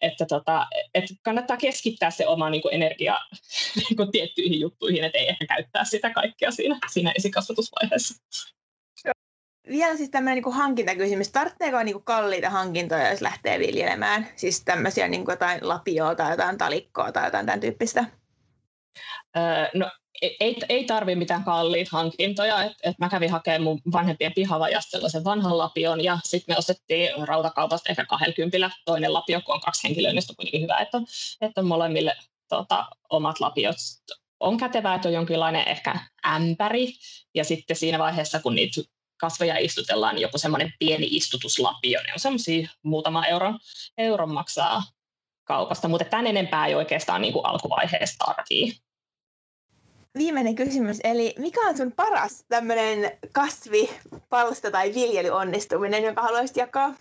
että 0.00 0.26
tota, 0.26 0.66
et 0.94 1.04
kannattaa 1.22 1.56
keskittää 1.56 2.10
se 2.10 2.26
oma 2.26 2.50
niin 2.50 2.62
kuin 2.62 2.74
energia 2.74 3.18
niin 3.80 3.96
kuin 3.96 4.12
tiettyihin 4.12 4.60
juttuihin, 4.60 5.04
että 5.04 5.18
ei 5.18 5.28
ehkä 5.28 5.46
käyttää 5.46 5.84
sitä 5.84 6.10
kaikkea 6.10 6.50
siinä, 6.50 6.78
siinä 6.92 7.12
esikasvatusvaiheessa. 7.16 8.14
Vielä 9.68 9.96
siis 9.96 10.10
tämmöinen 10.10 10.42
niin 10.42 10.54
hankintakysymys. 10.54 11.28
Tarvitseeko 11.28 11.82
niin 11.82 11.94
kuin 11.94 12.04
kalliita 12.04 12.50
hankintoja, 12.50 13.10
jos 13.10 13.20
lähtee 13.20 13.58
viljelemään? 13.58 14.28
Siis 14.36 14.64
tämmöisiä 14.64 15.08
niin 15.08 15.24
kuin 15.24 15.32
jotain 15.32 15.68
lapioa 15.68 16.14
tai 16.14 16.30
jotain 16.30 16.58
talikkoa 16.58 17.12
tai 17.12 17.26
jotain 17.26 17.46
tämän 17.46 17.60
tyyppistä? 17.60 18.04
Öö, 19.36 19.68
no 19.74 19.90
ei, 20.22 20.56
ei 20.68 20.84
tarvi 20.84 21.14
mitään 21.14 21.44
kalliita 21.44 21.90
hankintoja. 21.92 22.62
Et, 22.62 22.72
et 22.82 22.98
mä 22.98 23.08
kävin 23.08 23.30
hakemaan 23.30 23.62
mun 23.62 23.80
vanhempien 23.92 24.32
pihavajasta 24.34 24.90
sellaisen 24.90 25.24
vanhan 25.24 25.58
lapion 25.58 26.04
ja 26.04 26.18
sitten 26.24 26.54
me 26.54 26.58
ostettiin 26.58 27.28
rautakaupasta 27.28 27.90
ehkä 27.90 28.04
20 28.06 28.70
toinen 28.84 29.14
lapio, 29.14 29.40
kun 29.40 29.54
on 29.54 29.60
kaksi 29.60 29.88
henkilöä, 29.88 30.12
niin 30.12 30.22
on 30.30 30.36
kuitenkin 30.36 30.62
hyvä, 30.62 30.78
että 30.78 30.96
on, 30.96 31.06
että 31.40 31.60
on 31.60 31.66
molemmille 31.66 32.16
tota, 32.48 32.86
omat 33.10 33.40
lapiot. 33.40 33.76
On 34.40 34.56
kätevää, 34.56 34.94
että 34.94 35.08
on 35.08 35.14
jonkinlainen 35.14 35.68
ehkä 35.68 35.98
ämpäri 36.26 36.92
ja 37.34 37.44
sitten 37.44 37.76
siinä 37.76 37.98
vaiheessa, 37.98 38.40
kun 38.40 38.54
niitä 38.54 38.80
kasveja 39.16 39.58
istutellaan, 39.58 40.14
niin 40.14 40.22
joku 40.22 40.38
semmoinen 40.38 40.72
pieni 40.78 41.06
istutuslapio. 41.10 42.00
Ne 42.02 42.12
on 42.12 42.20
semmoisia 42.20 42.68
muutama 42.82 43.26
euron, 43.26 43.58
euron 43.98 44.34
maksaa 44.34 44.82
kaupasta, 45.44 45.88
mutta 45.88 46.04
tämän 46.04 46.26
enempää 46.26 46.66
ei 46.66 46.74
oikeastaan 46.74 47.22
niin 47.22 47.32
kuin 47.32 47.46
alkuvaiheessa 47.46 48.24
tarvii 48.26 48.72
viimeinen 50.18 50.54
kysymys, 50.54 51.00
eli 51.04 51.34
mikä 51.38 51.60
on 51.68 51.76
sun 51.76 51.92
paras 51.92 52.44
tämmöinen 52.48 53.18
kasvi, 53.32 53.90
palsta 54.28 54.70
tai 54.70 54.94
viljelyonnistuminen, 54.94 56.02
jonka 56.02 56.22
haluaisit 56.22 56.56
jakaa? 56.56 56.94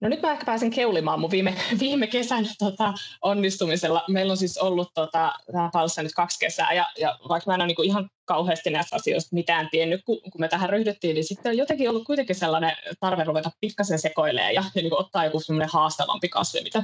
No 0.00 0.08
nyt 0.08 0.22
mä 0.22 0.32
ehkä 0.32 0.44
pääsen 0.44 0.70
keulimaan 0.70 1.20
mun 1.20 1.30
viime, 1.30 1.54
viime 1.80 2.06
kesän 2.06 2.44
tota, 2.58 2.94
onnistumisella. 3.22 4.04
Meillä 4.08 4.30
on 4.30 4.36
siis 4.36 4.58
ollut 4.58 4.90
tota, 4.94 5.32
tämä 5.52 5.70
palssa 5.72 6.02
nyt 6.02 6.14
kaksi 6.14 6.38
kesää, 6.38 6.72
ja, 6.72 6.86
ja 6.98 7.18
vaikka 7.28 7.50
mä 7.50 7.54
en 7.54 7.60
ole 7.60 7.66
niinku 7.66 7.82
ihan 7.82 8.10
kauheasti 8.32 8.70
näistä 8.70 8.96
asioista 8.96 9.34
mitään 9.34 9.68
tiennyt, 9.70 10.04
kun, 10.04 10.20
kun 10.20 10.40
me 10.40 10.48
tähän 10.48 10.70
ryhdyttiin, 10.70 11.14
niin 11.14 11.24
sitten 11.24 11.50
on 11.50 11.56
jotenkin 11.56 11.90
ollut 11.90 12.04
kuitenkin 12.04 12.36
sellainen 12.36 12.76
tarve 13.00 13.24
ruveta 13.24 13.50
pikkasen 13.60 13.98
sekoilemaan 13.98 14.54
ja, 14.54 14.62
ja 14.74 14.82
niin 14.82 14.98
ottaa 14.98 15.24
joku 15.24 15.40
semmoinen 15.40 15.68
haastavampi 15.72 16.28
kasvi, 16.28 16.60
mitä, 16.62 16.82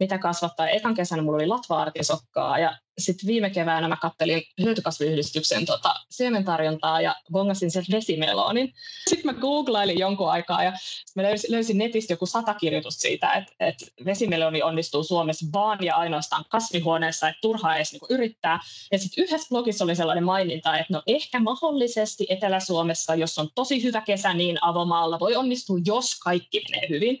mitä 0.00 0.18
kasvattaa. 0.18 0.68
Ekan 0.68 0.94
kesänä 0.94 1.22
mulla 1.22 1.36
oli 1.36 1.46
latvaartisokkaa 1.46 2.58
ja 2.58 2.76
sitten 2.98 3.26
viime 3.26 3.50
keväänä 3.50 3.88
mä 3.88 3.96
kattelin 3.96 4.42
hyötykasviyhdistyksen 4.62 5.66
tota, 5.66 5.94
siementarjontaa 6.10 7.00
ja 7.00 7.14
bongasin 7.32 7.70
sen 7.70 7.84
vesimelonin. 7.92 8.72
Sitten 9.10 9.34
mä 9.34 9.40
googlailin 9.40 9.98
jonkun 9.98 10.30
aikaa 10.30 10.64
ja 10.64 10.72
mä 11.16 11.22
löysin, 11.22 11.52
löysin 11.52 11.78
netistä 11.78 12.12
joku 12.12 12.26
sata 12.26 12.54
kirjoitusta 12.54 13.00
siitä, 13.00 13.32
että, 13.32 13.52
että 13.60 13.86
vesimeloni 14.04 14.62
onnistuu 14.62 15.04
Suomessa 15.04 15.46
vaan 15.52 15.84
ja 15.84 15.96
ainoastaan 15.96 16.44
kasvihuoneessa, 16.48 17.28
että 17.28 17.40
turhaa 17.40 17.76
edes 17.76 17.92
niin 17.92 18.00
yrittää. 18.10 18.60
Ja 18.92 18.98
sitten 18.98 19.24
yhdessä 19.24 19.48
blogissa 19.48 19.84
oli 19.84 19.96
sellainen 19.96 20.24
maininta, 20.24 20.78
että 20.78 20.85
no 20.90 21.02
ehkä 21.06 21.40
mahdollisesti 21.40 22.26
Etelä-Suomessa, 22.28 23.14
jos 23.14 23.38
on 23.38 23.48
tosi 23.54 23.82
hyvä 23.82 24.00
kesä, 24.00 24.34
niin 24.34 24.58
avomaalla 24.60 25.20
voi 25.20 25.36
onnistua, 25.36 25.78
jos 25.84 26.18
kaikki 26.24 26.64
menee 26.70 26.88
hyvin. 26.88 27.20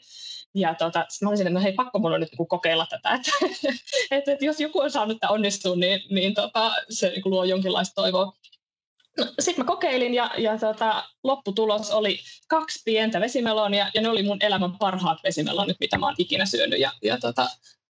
Ja 0.54 0.74
tota, 0.74 1.06
mä 1.22 1.28
olisin, 1.28 1.46
että 1.46 1.58
no 1.58 1.62
hei, 1.62 1.72
pakko 1.72 1.98
mun 1.98 2.12
on 2.12 2.20
nyt 2.20 2.30
kokeilla 2.48 2.86
tätä, 2.90 3.14
että, 3.14 3.30
että, 4.10 4.32
että 4.32 4.44
jos 4.44 4.60
joku 4.60 4.80
on 4.80 4.90
saanut 4.90 5.18
tämä 5.20 5.32
onnistua, 5.32 5.76
niin, 5.76 6.02
niin 6.10 6.34
tota, 6.34 6.72
se 6.90 7.08
niin 7.08 7.22
luo 7.24 7.44
jonkinlaista 7.44 7.94
toivoa. 7.94 8.32
No, 9.18 9.26
Sitten 9.38 9.64
mä 9.64 9.66
kokeilin 9.66 10.14
ja, 10.14 10.30
ja 10.38 10.58
tota, 10.58 11.04
lopputulos 11.24 11.90
oli 11.90 12.18
kaksi 12.48 12.82
pientä 12.84 13.20
vesimelonia 13.20 13.90
ja 13.94 14.02
ne 14.02 14.08
oli 14.08 14.22
mun 14.22 14.38
elämän 14.40 14.78
parhaat 14.78 15.18
vesimelonit, 15.24 15.76
mitä 15.80 15.98
mä 15.98 16.06
oon 16.06 16.14
ikinä 16.18 16.46
syönyt. 16.46 16.80
Ja, 16.80 16.92
ja 17.02 17.18
tota, 17.18 17.46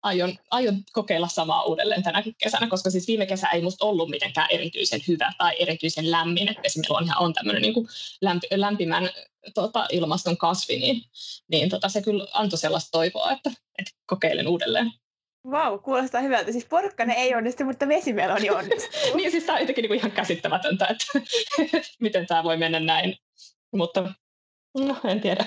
aion, 0.03 0.39
aion 0.51 0.77
kokeilla 0.93 1.29
samaa 1.29 1.65
uudelleen 1.65 2.03
tänäkin 2.03 2.35
kesänä, 2.39 2.67
koska 2.67 2.91
siis 2.91 3.09
viime 3.09 3.27
kesä 3.27 3.49
ei 3.49 3.63
musta 3.63 3.85
ollut 3.85 4.11
mitenkään 4.11 4.49
erityisen 4.51 5.01
hyvä 5.09 5.33
tai 5.39 5.57
erityisen 5.59 6.11
lämmin. 6.11 6.49
Että 6.49 6.63
vesimelonihan 6.63 7.23
on 7.23 7.33
tämmöinen 7.33 7.63
niin 7.63 7.75
lämpi, 8.21 8.47
lämpimän 8.51 9.11
tota, 9.55 9.87
ilmaston 9.93 10.37
kasvi, 10.37 10.77
niin, 10.79 11.03
niin 11.49 11.69
tota, 11.69 11.89
se 11.89 12.03
kyllä 12.03 12.27
antoi 12.33 12.59
sellaista 12.59 12.91
toivoa, 12.91 13.33
että, 13.33 13.51
että 13.79 13.93
kokeilen 14.07 14.49
uudelleen. 14.49 14.93
Vau, 15.51 15.71
wow, 15.73 15.81
kuulostaa 15.81 16.21
hyvältä. 16.21 16.53
Siis 16.53 16.65
porkkana 16.65 17.15
ei 17.15 17.35
onnistu, 17.35 17.65
mutta 17.65 17.89
vesimeloni 17.89 18.51
onnistuu. 18.59 19.17
niin, 19.17 19.31
siis 19.31 19.45
tämä 19.45 19.57
on 19.57 19.61
jotenkin 19.61 19.83
niin 19.83 19.95
ihan 19.95 20.13
käsittämätöntä, 20.13 20.87
että 20.87 21.05
miten 22.01 22.27
tämä 22.27 22.45
voi 22.45 22.57
mennä 22.57 22.81
näin. 22.81 23.17
Mutta 23.73 24.13
no, 24.79 24.97
en 25.05 25.21
tiedä. 25.21 25.45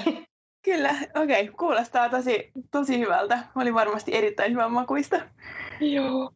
Kyllä, 0.64 0.90
okei. 1.16 1.42
Okay. 1.44 1.56
Kuulostaa 1.58 2.10
tosi, 2.10 2.52
tosi 2.72 3.00
hyvältä. 3.00 3.40
Oli 3.56 3.74
varmasti 3.74 4.16
erittäin 4.16 4.52
hyvän 4.52 4.72
makuista. 4.72 5.22
Joo 5.80 6.34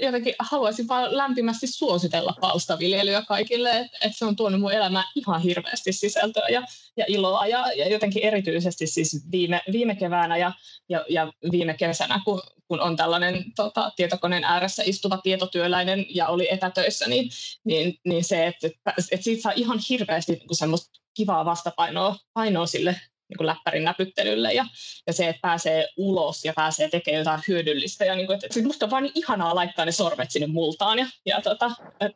jotenkin 0.00 0.34
haluaisin 0.38 0.88
vaan 0.88 1.16
lämpimästi 1.16 1.66
suositella 1.66 2.34
palstaviljelyä 2.40 3.22
kaikille, 3.22 3.78
että 3.78 3.98
et 4.00 4.12
se 4.16 4.24
on 4.24 4.36
tuonut 4.36 4.60
mun 4.60 4.72
elämään 4.72 5.04
ihan 5.14 5.40
hirveästi 5.40 5.92
sisältöä 5.92 6.48
ja, 6.48 6.62
ja 6.96 7.04
iloa 7.08 7.46
ja, 7.46 7.72
ja 7.72 7.88
jotenkin 7.88 8.22
erityisesti 8.22 8.86
siis 8.86 9.30
viime, 9.32 9.62
viime 9.72 9.96
keväänä 9.96 10.36
ja, 10.36 10.52
ja, 10.88 11.04
ja 11.08 11.32
viime 11.52 11.74
kesänä, 11.74 12.20
kun, 12.24 12.42
kun 12.68 12.80
on 12.80 12.96
tällainen 12.96 13.44
tota, 13.56 13.92
tietokoneen 13.96 14.44
ääressä 14.44 14.82
istuva 14.86 15.18
tietotyöläinen 15.18 16.06
ja 16.08 16.28
oli 16.28 16.48
etätöissä, 16.50 17.08
niin, 17.08 17.30
niin, 17.64 17.98
niin 18.04 18.24
se, 18.24 18.46
että, 18.46 18.66
että, 18.66 19.02
siitä 19.20 19.42
saa 19.42 19.52
ihan 19.56 19.78
hirveästi 19.90 20.40
semmoista 20.52 21.00
kivaa 21.14 21.44
vastapainoa 21.44 22.16
painoa 22.32 22.66
sille 22.66 23.00
niin 23.28 23.36
kuin 23.36 23.46
läppärin 23.46 23.84
näpyttelylle 23.84 24.52
ja, 24.52 24.66
ja 25.06 25.12
se, 25.12 25.28
että 25.28 25.40
pääsee 25.42 25.88
ulos 25.96 26.44
ja 26.44 26.52
pääsee 26.56 26.88
tekemään 26.88 27.18
jotain 27.18 27.40
hyödyllistä. 27.48 28.04
Ja 28.04 28.14
niin 28.14 28.26
kuin, 28.26 28.38
että, 28.44 28.62
musta 28.62 28.86
on 28.86 28.90
vaan 28.90 29.02
niin 29.02 29.12
ihanaa 29.14 29.54
laittaa 29.54 29.84
ne 29.84 29.92
sormet 29.92 30.30
sinne 30.30 30.46
multaan 30.46 30.98
ja, 30.98 31.06
ja 31.26 31.40
tota, 31.40 31.70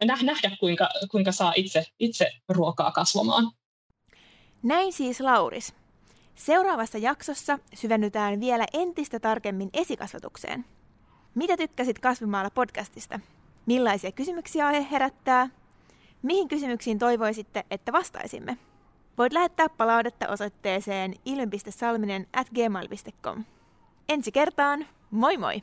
nähdä, 0.04 0.50
kuinka, 0.60 0.88
kuinka 1.10 1.32
saa 1.32 1.52
itse, 1.56 1.84
itse 1.98 2.30
ruokaa 2.48 2.92
kasvamaan. 2.92 3.50
Näin 4.62 4.92
siis 4.92 5.20
Lauris. 5.20 5.74
Seuraavassa 6.34 6.98
jaksossa 6.98 7.58
syvennytään 7.74 8.40
vielä 8.40 8.66
entistä 8.72 9.20
tarkemmin 9.20 9.70
esikasvatukseen. 9.72 10.64
Mitä 11.34 11.56
tykkäsit 11.56 11.98
Kasvimaalla 11.98 12.50
podcastista? 12.50 13.20
Millaisia 13.66 14.12
kysymyksiä 14.12 14.66
aihe 14.66 14.86
herättää? 14.90 15.48
Mihin 16.22 16.48
kysymyksiin 16.48 16.98
toivoisitte, 16.98 17.64
että 17.70 17.92
vastaisimme? 17.92 18.56
Voit 19.20 19.32
lähettää 19.32 19.68
palautetta 19.68 20.28
osoitteeseen 20.28 21.14
ilmi.salminen 21.24 22.26
at 22.32 22.46
gmail.com. 22.50 23.44
Ensi 24.08 24.32
kertaan, 24.32 24.86
moi 25.10 25.36
moi! 25.36 25.62